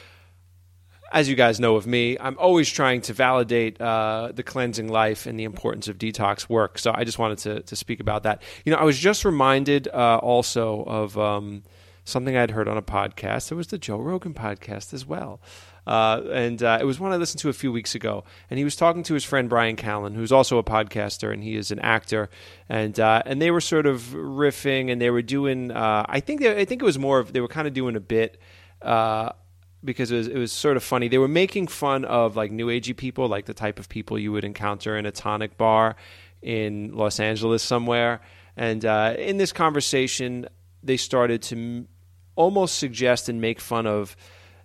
as 1.11 1.27
you 1.27 1.35
guys 1.35 1.59
know 1.59 1.75
of 1.75 1.85
me, 1.85 2.17
I'm 2.19 2.37
always 2.37 2.69
trying 2.69 3.01
to 3.01 3.13
validate 3.13 3.79
uh, 3.81 4.31
the 4.33 4.43
cleansing 4.43 4.87
life 4.87 5.25
and 5.25 5.37
the 5.39 5.43
importance 5.43 5.87
of 5.87 5.97
detox 5.97 6.47
work. 6.47 6.79
So 6.79 6.93
I 6.95 7.03
just 7.03 7.19
wanted 7.19 7.37
to, 7.39 7.61
to 7.61 7.75
speak 7.75 7.99
about 7.99 8.23
that. 8.23 8.41
You 8.65 8.71
know, 8.71 8.77
I 8.77 8.83
was 8.83 8.97
just 8.97 9.25
reminded 9.25 9.87
uh, 9.89 10.19
also 10.21 10.83
of 10.83 11.17
um, 11.17 11.63
something 12.05 12.35
I'd 12.35 12.51
heard 12.51 12.67
on 12.67 12.77
a 12.77 12.81
podcast. 12.81 13.51
It 13.51 13.55
was 13.55 13.67
the 13.67 13.77
Joe 13.77 13.97
Rogan 13.97 14.33
podcast 14.33 14.93
as 14.93 15.05
well. 15.05 15.41
Uh, 15.85 16.21
and 16.31 16.61
uh, 16.61 16.77
it 16.79 16.85
was 16.85 16.99
one 16.99 17.11
I 17.11 17.17
listened 17.17 17.39
to 17.41 17.49
a 17.49 17.53
few 17.53 17.71
weeks 17.71 17.95
ago. 17.95 18.23
And 18.49 18.57
he 18.57 18.63
was 18.63 18.75
talking 18.75 19.03
to 19.03 19.13
his 19.13 19.23
friend 19.23 19.49
Bryan 19.49 19.75
Callen, 19.75 20.15
who's 20.15 20.31
also 20.31 20.57
a 20.57 20.63
podcaster 20.63 21.33
and 21.33 21.43
he 21.43 21.55
is 21.55 21.71
an 21.71 21.79
actor. 21.79 22.29
And 22.69 22.99
uh, 22.99 23.23
and 23.25 23.41
they 23.41 23.51
were 23.51 23.61
sort 23.61 23.85
of 23.85 24.01
riffing 24.13 24.91
and 24.91 25.01
they 25.01 25.09
were 25.09 25.21
doing. 25.21 25.71
Uh, 25.71 26.05
I 26.07 26.19
think 26.19 26.41
they, 26.41 26.59
I 26.59 26.65
think 26.65 26.81
it 26.81 26.85
was 26.85 26.99
more 26.99 27.19
of 27.19 27.33
they 27.33 27.41
were 27.41 27.47
kind 27.47 27.67
of 27.67 27.73
doing 27.73 27.95
a 27.95 28.01
bit. 28.01 28.39
Uh, 28.81 29.31
because 29.83 30.11
it 30.11 30.17
was, 30.17 30.27
it 30.27 30.37
was 30.37 30.51
sort 30.51 30.77
of 30.77 30.83
funny. 30.83 31.07
They 31.07 31.17
were 31.17 31.27
making 31.27 31.67
fun 31.67 32.05
of 32.05 32.35
like 32.35 32.51
new 32.51 32.67
agey 32.67 32.95
people, 32.95 33.27
like 33.27 33.45
the 33.45 33.53
type 33.53 33.79
of 33.79 33.89
people 33.89 34.19
you 34.19 34.31
would 34.31 34.43
encounter 34.43 34.95
in 34.95 35.07
a 35.07 35.11
tonic 35.11 35.57
bar 35.57 35.95
in 36.41 36.93
Los 36.93 37.19
Angeles 37.19 37.63
somewhere. 37.63 38.21
And 38.55 38.85
uh, 38.85 39.15
in 39.17 39.37
this 39.37 39.51
conversation, 39.51 40.47
they 40.83 40.97
started 40.97 41.41
to 41.43 41.55
m- 41.55 41.87
almost 42.35 42.77
suggest 42.77 43.29
and 43.29 43.41
make 43.41 43.59
fun 43.59 43.87
of 43.87 44.15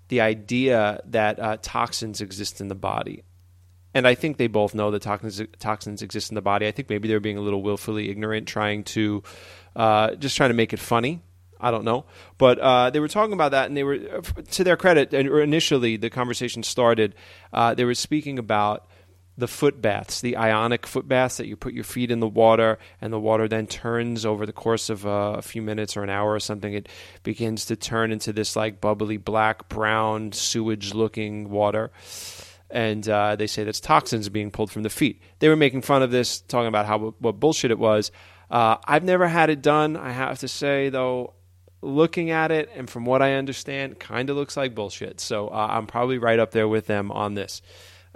the 0.08 0.20
idea 0.20 1.00
that 1.06 1.38
uh, 1.38 1.56
toxins 1.60 2.20
exist 2.20 2.60
in 2.60 2.68
the 2.68 2.74
body. 2.74 3.22
And 3.94 4.06
I 4.06 4.14
think 4.14 4.36
they 4.36 4.46
both 4.46 4.74
know 4.74 4.90
that 4.90 5.02
toxins 5.02 5.40
toxins 5.58 6.02
exist 6.02 6.30
in 6.30 6.34
the 6.34 6.42
body. 6.42 6.66
I 6.66 6.70
think 6.70 6.90
maybe 6.90 7.08
they're 7.08 7.20
being 7.20 7.38
a 7.38 7.40
little 7.40 7.62
willfully 7.62 8.10
ignorant, 8.10 8.46
trying 8.46 8.84
to 8.84 9.22
uh, 9.74 10.14
just 10.16 10.36
trying 10.36 10.50
to 10.50 10.54
make 10.54 10.72
it 10.72 10.78
funny. 10.78 11.22
I 11.58 11.70
don't 11.70 11.84
know, 11.84 12.04
but 12.36 12.58
uh, 12.58 12.90
they 12.90 13.00
were 13.00 13.08
talking 13.08 13.32
about 13.32 13.52
that, 13.52 13.66
and 13.66 13.74
they 13.74 13.82
were, 13.82 13.96
to 13.96 14.62
their 14.62 14.76
credit, 14.76 15.14
and 15.14 15.26
initially 15.26 15.96
the 15.96 16.10
conversation 16.10 16.62
started. 16.62 17.14
Uh, 17.50 17.72
they 17.72 17.86
were 17.86 17.94
speaking 17.94 18.38
about 18.38 18.86
the 19.38 19.48
foot 19.48 19.82
baths, 19.82 20.20
the 20.20 20.36
ionic 20.36 20.86
foot 20.86 21.06
baths 21.06 21.36
that 21.36 21.46
you 21.46 21.56
put 21.56 21.74
your 21.74 21.84
feet 21.84 22.10
in 22.10 22.20
the 22.20 22.28
water 22.28 22.78
and 23.00 23.12
the 23.12 23.20
water 23.20 23.46
then 23.48 23.66
turns 23.66 24.24
over 24.24 24.46
the 24.46 24.52
course 24.52 24.88
of 24.88 25.06
uh, 25.06 25.34
a 25.36 25.42
few 25.42 25.60
minutes 25.60 25.96
or 25.96 26.02
an 26.02 26.10
hour 26.10 26.32
or 26.32 26.40
something. 26.40 26.72
It 26.72 26.88
begins 27.22 27.66
to 27.66 27.76
turn 27.76 28.12
into 28.12 28.32
this 28.32 28.56
like 28.56 28.80
bubbly 28.80 29.18
black 29.18 29.68
brown 29.68 30.32
sewage 30.32 30.94
looking 30.94 31.50
water. 31.50 31.90
and 32.70 33.08
uh, 33.08 33.36
they 33.36 33.46
say 33.46 33.64
that's 33.64 33.80
toxins 33.80 34.28
being 34.28 34.50
pulled 34.50 34.70
from 34.70 34.82
the 34.82 34.90
feet. 34.90 35.20
They 35.38 35.48
were 35.48 35.56
making 35.56 35.82
fun 35.82 36.02
of 36.02 36.10
this, 36.10 36.40
talking 36.40 36.68
about 36.68 36.86
how 36.86 37.14
what 37.18 37.38
bullshit 37.38 37.70
it 37.70 37.78
was. 37.78 38.10
Uh, 38.50 38.76
I've 38.84 39.04
never 39.04 39.28
had 39.28 39.50
it 39.50 39.62
done. 39.62 39.96
I 39.96 40.12
have 40.12 40.38
to 40.40 40.48
say 40.48 40.88
though, 40.88 41.34
looking 41.82 42.30
at 42.30 42.50
it 42.50 42.70
and 42.74 42.88
from 42.88 43.04
what 43.04 43.22
I 43.22 43.34
understand, 43.34 43.98
kind 43.98 44.30
of 44.30 44.36
looks 44.36 44.56
like 44.56 44.74
bullshit. 44.74 45.20
So 45.20 45.48
uh, 45.48 45.68
I'm 45.70 45.86
probably 45.86 46.18
right 46.18 46.38
up 46.38 46.52
there 46.52 46.68
with 46.68 46.86
them 46.86 47.12
on 47.12 47.34
this. 47.34 47.62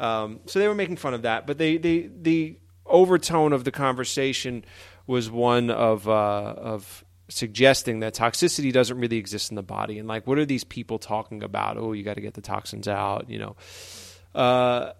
Um, 0.00 0.40
so 0.46 0.58
they 0.58 0.66
were 0.66 0.74
making 0.74 0.96
fun 0.96 1.12
of 1.12 1.22
that, 1.22 1.46
but 1.46 1.58
they, 1.58 1.76
they 1.76 2.08
the 2.20 2.58
overtone 2.86 3.52
of 3.52 3.64
the 3.64 3.70
conversation 3.70 4.64
was 5.06 5.30
one 5.30 5.70
of 5.70 6.08
uh, 6.08 6.54
of 6.56 7.04
suggesting 7.28 8.00
that 8.00 8.14
toxicity 8.14 8.72
doesn't 8.72 8.98
really 8.98 9.18
exist 9.18 9.50
in 9.50 9.56
the 9.56 9.62
body, 9.62 9.98
and 9.98 10.08
like, 10.08 10.26
what 10.26 10.38
are 10.38 10.46
these 10.46 10.64
people 10.64 10.98
talking 10.98 11.42
about? 11.42 11.76
Oh, 11.76 11.92
you 11.92 12.02
got 12.02 12.14
to 12.14 12.22
get 12.22 12.32
the 12.32 12.40
toxins 12.40 12.88
out, 12.88 13.28
you 13.28 13.38
know. 13.38 13.56
Uh, 14.34 14.92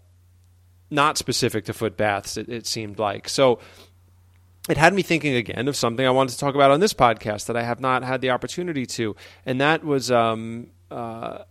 not 0.91 1.17
specific 1.17 1.65
to 1.65 1.73
foot 1.73 1.97
baths, 1.97 2.37
it, 2.37 2.49
it 2.49 2.67
seemed 2.67 2.99
like. 2.99 3.29
So 3.29 3.61
it 4.69 4.77
had 4.77 4.93
me 4.93 5.03
thinking 5.03 5.35
again 5.35 5.67
of 5.69 5.77
something 5.77 6.07
I 6.07 6.11
wanted 6.11 6.33
to 6.33 6.39
talk 6.39 6.55
about 6.55 6.73
on 6.73 6.81
this 6.81 6.93
podcast 6.93 7.47
that 7.47 7.57
I 7.57 7.63
have 7.63 7.81
not 7.81 8.03
had 8.03 8.21
the 8.21 8.31
opportunity 8.31 8.85
to, 8.87 9.17
and 9.47 9.63
that 9.63 9.83
was 9.83 10.11
um, 10.11 10.73
uh, 10.91 11.45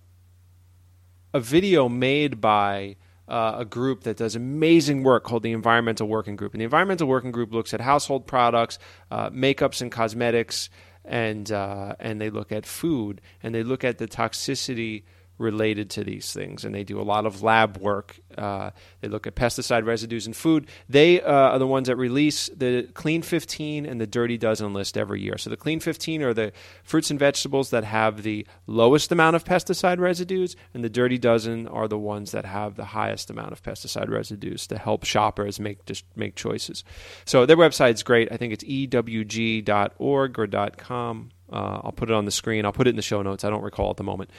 a 1.34 1.40
video 1.40 1.90
made 1.90 2.40
by 2.40 2.98
uh, 3.30 3.58
a 3.60 3.66
group 3.66 4.04
that 4.04 4.18
does 4.18 4.36
amazing 4.36 5.04
work 5.04 5.24
called 5.24 5.44
the 5.44 5.52
Environmental 5.52 6.08
Working 6.08 6.36
Group. 6.36 6.54
And 6.54 6.62
the 6.62 6.66
Environmental 6.66 7.08
Working 7.08 7.32
Group 7.32 7.54
looks 7.54 7.74
at 7.74 7.82
household 7.82 8.26
products, 8.26 8.80
uh, 9.12 9.30
makeups, 9.30 9.82
and 9.82 9.92
cosmetics, 9.92 10.70
and 11.06 11.52
uh, 11.52 11.96
and 12.00 12.20
they 12.20 12.30
look 12.30 12.52
at 12.52 12.66
food, 12.66 13.22
and 13.42 13.54
they 13.54 13.64
look 13.64 13.84
at 13.84 14.00
the 14.00 14.08
toxicity 14.08 15.04
related 15.40 15.90
to 15.92 16.04
these 16.04 16.32
things, 16.34 16.66
and 16.66 16.76
they 16.76 16.84
do 16.84 17.00
a 17.00 17.04
lot 17.04 17.26
of 17.26 17.42
lab 17.42 17.78
work. 17.78 18.20
Uh, 18.38 18.72
they 19.02 19.08
look 19.08 19.26
at 19.26 19.36
pesticide 19.36 19.86
residues 19.86 20.28
in 20.28 20.34
food. 20.34 20.68
They 20.88 21.22
uh, 21.22 21.32
are 21.32 21.60
the 21.60 21.66
ones 21.66 21.88
that 21.88 21.96
release 21.96 22.50
the 22.56 22.90
Clean 22.94 23.22
15 23.22 23.86
and 23.86 24.00
the 24.00 24.06
Dirty 24.06 24.38
Dozen 24.38 24.74
list 24.74 24.98
every 24.98 25.22
year. 25.22 25.38
So 25.38 25.50
the 25.50 25.58
Clean 25.58 25.80
15 25.80 26.22
are 26.22 26.34
the 26.34 26.52
fruits 26.84 27.10
and 27.10 27.20
vegetables 27.20 27.70
that 27.72 27.86
have 27.86 28.24
the 28.24 28.46
lowest 28.68 29.12
amount 29.12 29.36
of 29.36 29.46
pesticide 29.46 30.00
residues, 30.00 30.56
and 30.74 30.84
the 30.84 30.90
Dirty 30.90 31.18
Dozen 31.18 31.68
are 31.68 31.88
the 31.88 31.98
ones 31.98 32.32
that 32.32 32.46
have 32.46 32.76
the 32.76 32.86
highest 32.86 33.30
amount 33.30 33.54
of 33.54 33.64
pesticide 33.64 34.10
residues 34.10 34.68
to 34.68 34.78
help 34.78 35.06
shoppers 35.06 35.60
make 35.60 35.86
just 35.86 36.06
make 36.16 36.36
choices. 36.36 36.84
So 37.26 37.46
their 37.46 37.58
website's 37.58 38.04
great. 38.04 38.32
I 38.32 38.38
think 38.38 38.54
it's 38.54 38.64
ewg.org 38.64 40.40
or 40.40 40.48
.com. 40.78 41.32
Uh, 41.52 41.82
I'll 41.84 41.92
put 41.92 42.10
it 42.10 42.14
on 42.16 42.26
the 42.26 42.32
screen. 42.32 42.66
I'll 42.66 42.74
put 42.74 42.88
it 42.88 42.92
in 42.92 42.96
the 42.96 43.02
show 43.02 43.22
notes. 43.22 43.44
I 43.44 43.50
don't 43.50 43.64
recall 43.64 43.90
at 43.90 43.98
the 43.98 44.04
moment. 44.04 44.30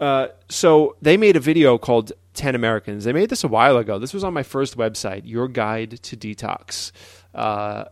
Uh, 0.00 0.28
so 0.48 0.96
they 1.02 1.16
made 1.18 1.36
a 1.36 1.40
video 1.40 1.76
called 1.76 2.12
10 2.34 2.54
Americans. 2.54 3.04
They 3.04 3.12
made 3.12 3.28
this 3.28 3.44
a 3.44 3.48
while 3.48 3.76
ago. 3.76 3.98
This 3.98 4.14
was 4.14 4.24
on 4.24 4.32
my 4.32 4.42
first 4.42 4.78
website, 4.78 5.22
Your 5.24 5.46
Guide 5.46 6.02
to 6.02 6.16
Detox. 6.16 6.90
Uh, 7.34 7.84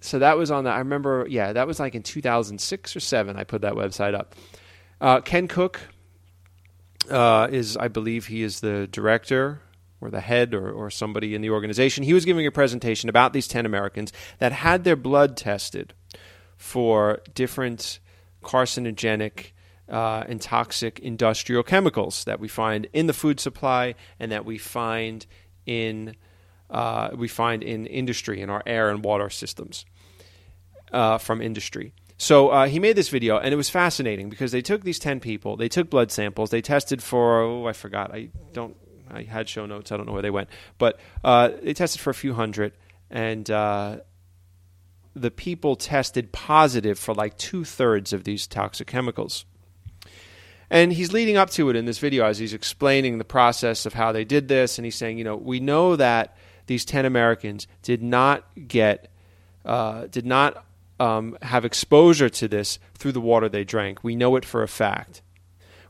so 0.00 0.18
that 0.18 0.36
was 0.36 0.50
on 0.50 0.64
that. 0.64 0.74
I 0.74 0.78
remember, 0.78 1.26
yeah, 1.30 1.52
that 1.52 1.66
was 1.66 1.78
like 1.78 1.94
in 1.94 2.02
2006 2.02 2.96
or 2.96 3.00
7. 3.00 3.36
I 3.36 3.44
put 3.44 3.62
that 3.62 3.74
website 3.74 4.14
up. 4.14 4.34
Uh, 5.00 5.20
Ken 5.20 5.46
Cook 5.46 5.80
uh, 7.08 7.48
is, 7.50 7.76
I 7.76 7.86
believe, 7.86 8.26
he 8.26 8.42
is 8.42 8.60
the 8.60 8.88
director 8.88 9.60
or 10.00 10.10
the 10.10 10.20
head 10.20 10.54
or, 10.54 10.72
or 10.72 10.90
somebody 10.90 11.36
in 11.36 11.40
the 11.40 11.50
organization. 11.50 12.02
He 12.02 12.14
was 12.14 12.24
giving 12.24 12.46
a 12.46 12.50
presentation 12.50 13.08
about 13.08 13.32
these 13.32 13.46
10 13.46 13.64
Americans 13.64 14.12
that 14.40 14.50
had 14.50 14.82
their 14.82 14.96
blood 14.96 15.36
tested 15.36 15.94
for 16.56 17.22
different 17.34 18.00
carcinogenic 18.42 19.52
uh, 19.92 20.24
and 20.26 20.40
toxic 20.40 20.98
industrial 21.00 21.62
chemicals 21.62 22.24
that 22.24 22.40
we 22.40 22.48
find 22.48 22.88
in 22.92 23.06
the 23.06 23.12
food 23.12 23.38
supply 23.38 23.94
and 24.18 24.32
that 24.32 24.44
we 24.44 24.56
find 24.58 25.26
in 25.66 26.16
uh, 26.70 27.10
we 27.14 27.28
find 27.28 27.62
in 27.62 27.84
industry 27.86 28.40
in 28.40 28.48
our 28.48 28.62
air 28.64 28.88
and 28.88 29.04
water 29.04 29.28
systems 29.28 29.84
uh, 30.90 31.18
from 31.18 31.42
industry. 31.42 31.92
So 32.16 32.48
uh, 32.48 32.68
he 32.68 32.78
made 32.78 32.96
this 32.96 33.10
video, 33.10 33.36
and 33.36 33.52
it 33.52 33.56
was 33.56 33.68
fascinating 33.68 34.30
because 34.30 34.52
they 34.52 34.62
took 34.62 34.82
these 34.82 34.98
ten 34.98 35.20
people, 35.20 35.56
they 35.56 35.68
took 35.68 35.90
blood 35.90 36.10
samples, 36.10 36.50
they 36.50 36.62
tested 36.62 37.02
for 37.02 37.42
oh 37.42 37.66
I 37.66 37.74
forgot 37.74 38.14
I 38.14 38.30
don't 38.54 38.76
I 39.10 39.24
had 39.24 39.48
show 39.48 39.66
notes 39.66 39.92
I 39.92 39.98
don't 39.98 40.06
know 40.06 40.12
where 40.12 40.22
they 40.22 40.30
went, 40.30 40.48
but 40.78 40.98
uh, 41.22 41.50
they 41.62 41.74
tested 41.74 42.00
for 42.00 42.08
a 42.08 42.14
few 42.14 42.32
hundred, 42.32 42.72
and 43.10 43.50
uh, 43.50 43.98
the 45.14 45.30
people 45.30 45.76
tested 45.76 46.32
positive 46.32 46.98
for 46.98 47.12
like 47.12 47.36
two 47.36 47.64
thirds 47.64 48.14
of 48.14 48.24
these 48.24 48.46
toxic 48.46 48.86
chemicals. 48.86 49.44
And 50.72 50.90
he's 50.90 51.12
leading 51.12 51.36
up 51.36 51.50
to 51.50 51.68
it 51.68 51.76
in 51.76 51.84
this 51.84 51.98
video 51.98 52.24
as 52.24 52.38
he's 52.38 52.54
explaining 52.54 53.18
the 53.18 53.24
process 53.24 53.84
of 53.84 53.92
how 53.92 54.10
they 54.10 54.24
did 54.24 54.48
this. 54.48 54.78
And 54.78 54.86
he's 54.86 54.96
saying, 54.96 55.18
you 55.18 55.24
know, 55.24 55.36
we 55.36 55.60
know 55.60 55.96
that 55.96 56.34
these 56.66 56.86
10 56.86 57.04
Americans 57.04 57.66
did 57.82 58.02
not 58.02 58.46
get, 58.66 59.12
uh, 59.66 60.06
did 60.06 60.24
not 60.24 60.64
um, 60.98 61.36
have 61.42 61.66
exposure 61.66 62.30
to 62.30 62.48
this 62.48 62.78
through 62.94 63.12
the 63.12 63.20
water 63.20 63.50
they 63.50 63.64
drank. 63.64 64.02
We 64.02 64.16
know 64.16 64.34
it 64.36 64.46
for 64.46 64.62
a 64.62 64.68
fact. 64.68 65.20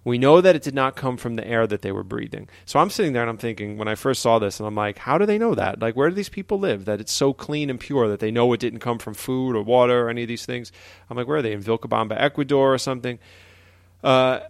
We 0.03 0.19
know 0.19 0.41
that 0.41 0.57
it 0.57 0.63
did 0.63 0.75
not 0.75 0.97
come 0.97 1.17
from 1.17 1.37
the 1.37 1.47
air 1.47 1.65
that 1.65 1.83
they 1.83 1.93
were 1.93 2.03
breathing. 2.03 2.49
So 2.65 2.81
I'm 2.81 2.91
sitting 2.91 3.13
there 3.13 3.23
and 3.23 3.31
I'm 3.31 3.39
thinking, 3.39 3.79
when 3.79 3.87
I 3.87 3.95
first 3.95 4.21
saw 4.21 4.41
this, 4.41 4.59
and 4.59 4.67
I'm 4.67 4.75
like, 4.75 4.99
how 4.99 5.17
do 5.17 5.27
they 5.27 5.39
know 5.39 5.55
that? 5.55 5.81
Like, 5.81 5.95
where 5.95 6.09
do 6.09 6.17
these 6.17 6.29
people 6.29 6.59
live 6.59 6.87
that 6.87 7.01
it's 7.01 7.13
so 7.13 7.33
clean 7.33 7.71
and 7.71 7.79
pure 7.79 8.09
that 8.09 8.19
they 8.19 8.33
know 8.33 8.53
it 8.53 8.59
didn't 8.59 8.81
come 8.81 8.99
from 8.99 9.15
food 9.15 9.55
or 9.55 9.63
water 9.63 10.07
or 10.07 10.11
any 10.11 10.23
of 10.23 10.29
these 10.29 10.45
things? 10.45 10.73
I'm 11.09 11.17
like, 11.17 11.29
where 11.29 11.37
are 11.37 11.43
they? 11.43 11.53
In 11.53 11.63
Vilcabamba, 11.63 12.17
Ecuador 12.21 12.75
or 12.75 12.79
something? 12.79 13.21
Uh, 14.03 14.41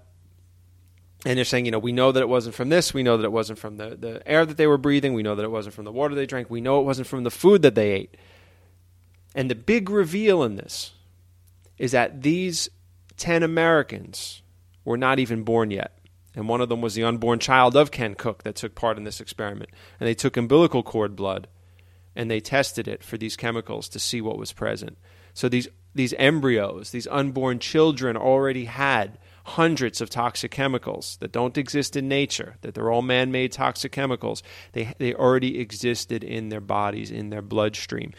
and 1.24 1.37
they're 1.37 1.44
saying, 1.44 1.66
you 1.66 1.70
know, 1.70 1.78
we 1.78 1.92
know 1.92 2.11
that 2.11 2.20
it 2.20 2.28
wasn't 2.28 2.54
from 2.54 2.68
this. 2.68 2.92
We 2.92 3.02
know 3.02 3.16
that 3.16 3.24
it 3.24 3.32
wasn't 3.32 3.58
from 3.58 3.76
the, 3.76 3.96
the 3.96 4.28
air 4.28 4.44
that 4.44 4.56
they 4.56 4.66
were 4.66 4.78
breathing. 4.78 5.14
We 5.14 5.22
know 5.22 5.37
that 5.37 5.44
it 5.44 5.50
wasn't 5.50 5.74
from 5.74 5.85
the 5.85 5.92
water 5.92 6.14
they 6.14 6.26
drank. 6.26 6.50
We 6.50 6.61
know 6.61 6.80
it 6.80 6.85
wasn't 6.85 7.06
from 7.06 7.22
the 7.22 7.30
food 7.30 7.62
that 7.62 7.76
they 7.76 7.90
ate. 7.92 8.16
And 9.35 9.50
the 9.50 9.54
big 9.54 9.88
reveal 9.88 10.42
in 10.42 10.56
this 10.56 10.92
is 11.78 11.92
that 11.92 12.22
these 12.22 12.68
10 13.16 13.42
Americans 13.42 14.42
were 14.85 14.96
not 14.96 15.20
even 15.20 15.44
born 15.44 15.70
yet. 15.70 15.98
And 16.35 16.48
one 16.48 16.61
of 16.61 16.68
them 16.68 16.80
was 16.80 16.94
the 16.94 17.04
unborn 17.04 17.38
child 17.38 17.76
of 17.76 17.90
Ken 17.90 18.14
Cook 18.14 18.42
that 18.42 18.56
took 18.56 18.74
part 18.74 18.98
in 18.98 19.04
this 19.04 19.20
experiment. 19.20 19.70
And 20.00 20.08
they 20.08 20.14
took 20.14 20.37
umbilical 20.37 20.82
cord 20.82 21.14
blood 21.14 21.46
and 22.16 22.30
they 22.30 22.40
tested 22.40 22.88
it 22.88 23.02
for 23.02 23.16
these 23.16 23.37
chemicals 23.37 23.88
to 23.90 23.98
see 23.98 24.20
what 24.20 24.38
was 24.38 24.52
present. 24.52 24.98
So 25.35 25.48
these, 25.48 25.68
these 25.94 26.14
embryos, 26.14 26.90
these 26.90 27.06
unborn 27.06 27.58
children 27.58 28.16
already 28.16 28.64
had 28.64 29.18
hundreds 29.44 30.00
of 30.00 30.09
toxic 30.09 30.50
chemicals 30.50 31.16
that 31.20 31.33
don't 31.33 31.59
exist 31.59 31.96
in 31.96 32.09
nature, 32.09 32.57
that 32.61 32.74
they're 32.74 32.90
all 32.90 33.02
man 33.02 33.33
made 33.33 33.52
toxic 33.52 33.92
chemicals. 33.92 34.42
They, 34.72 34.94
they 34.98 35.14
already 35.14 35.59
existed 35.59 36.22
in 36.22 36.48
their 36.48 36.61
bodies, 36.61 37.11
in 37.11 37.31
their 37.31 37.42
bloodstream. 37.42 38.12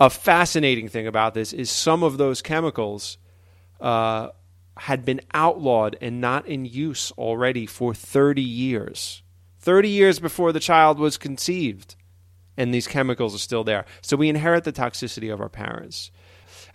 A 0.00 0.10
fascinating 0.10 0.88
thing 0.88 1.06
about 1.06 1.34
this 1.34 1.52
is 1.52 1.70
some 1.70 2.02
of 2.02 2.18
those 2.18 2.42
chemicals 2.42 3.18
uh, 3.80 4.28
had 4.76 5.04
been 5.04 5.20
outlawed 5.34 5.96
and 6.00 6.20
not 6.20 6.46
in 6.46 6.64
use 6.64 7.10
already 7.12 7.66
for 7.66 7.94
30 7.94 8.42
years. 8.42 9.22
30 9.60 9.88
years 9.88 10.20
before 10.20 10.52
the 10.52 10.60
child 10.60 10.98
was 10.98 11.16
conceived, 11.18 11.96
and 12.56 12.72
these 12.72 12.86
chemicals 12.86 13.34
are 13.34 13.38
still 13.38 13.64
there. 13.64 13.86
So 14.02 14.16
we 14.16 14.28
inherit 14.28 14.64
the 14.64 14.72
toxicity 14.72 15.32
of 15.32 15.40
our 15.40 15.48
parents. 15.48 16.10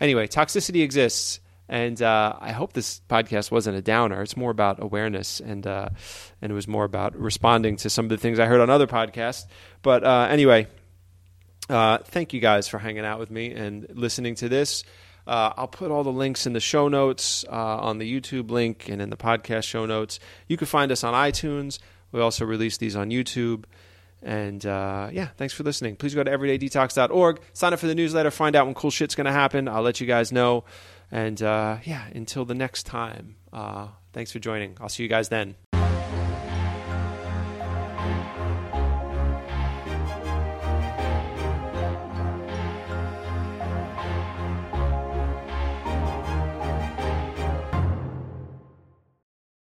Anyway, 0.02 0.28
toxicity 0.28 0.84
exists 0.84 1.39
and 1.69 2.02
uh, 2.02 2.36
I 2.39 2.52
hope 2.52 2.73
this 2.73 3.02
podcast 3.10 3.49
wasn't 3.49 3.78
a 3.78 3.82
downer. 3.82 4.21
It's 4.21 4.36
more 4.36 4.52
about 4.52 4.82
awareness, 4.82 5.39
and 5.39 5.65
uh, 5.65 5.89
and 6.41 6.52
it 6.52 6.56
was 6.56 6.67
more 6.67 6.84
about 6.84 7.15
responding 7.15 7.78
to 7.78 7.89
some 7.89 8.06
of 8.06 8.10
the 8.10 8.17
things 8.17 8.39
I 8.39 8.45
heard 8.45 8.60
on 8.60 8.69
other 8.69 8.88
podcasts. 8.88 9.45
But 9.82 10.04
uh, 10.04 10.28
anyway, 10.30 10.67
uh, 11.69 11.99
thank 11.99 12.34
you 12.34 12.41
guys 12.41 12.67
for 12.67 12.80
hanging 12.80 13.06
out 13.06 13.19
with 13.19 13.32
me 13.32 13.54
and 13.54 13.88
listening 13.93 14.36
to 14.36 14.49
this. 14.49 14.84
Uh, 15.26 15.54
I'll 15.56 15.69
put 15.69 15.89
all 15.89 16.04
the 16.04 16.12
links 16.12 16.45
in 16.45 16.52
the 16.52 16.60
show 16.60 16.89
notes 16.89 17.45
uh, 17.49 17.78
on 17.78 17.97
the 17.97 18.19
YouTube 18.19 18.52
link 18.52 18.89
and 18.89 19.02
in 19.02 19.10
the 19.10 19.15
podcast 19.15 19.63
show 19.63 19.86
notes. 19.86 20.19
You 20.49 20.58
can 20.58 20.67
find 20.67 20.91
us 20.91 21.02
on 21.06 21.13
iTunes. 21.13 21.80
We 22.12 22.19
also 22.19 22.43
release 22.43 22.76
these 22.76 22.97
on 22.97 23.10
YouTube. 23.10 23.63
And 24.21 24.62
yeah, 24.65 25.30
thanks 25.38 25.54
for 25.54 25.63
listening. 25.63 25.95
Please 25.95 26.13
go 26.13 26.23
to 26.23 26.32
everydaydetox.org, 26.32 27.39
sign 27.54 27.71
up 27.71 27.80
for 27.80 27.88
the 27.88 27.95
newsletter, 27.95 28.32
find 28.32 28.54
out 28.58 28.65
when 28.65 28.76
cool 28.76 28.91
shit's 28.91 29.15
going 29.15 29.26
to 29.26 29.32
happen. 29.32 29.69
I'll 29.69 29.82
let 29.82 30.02
you 30.02 30.08
guys 30.08 30.34
know. 30.34 30.65
And 31.13 31.43
uh, 31.43 31.78
yeah, 31.84 32.07
until 32.16 32.43
the 32.43 32.55
next 32.55 32.88
time, 32.88 33.36
uh, 33.53 33.89
thanks 34.14 34.32
for 34.32 34.39
joining. 34.39 34.76
I'll 34.82 34.89
see 34.89 35.03
you 35.03 35.09
guys 35.09 35.30
then. 35.30 35.55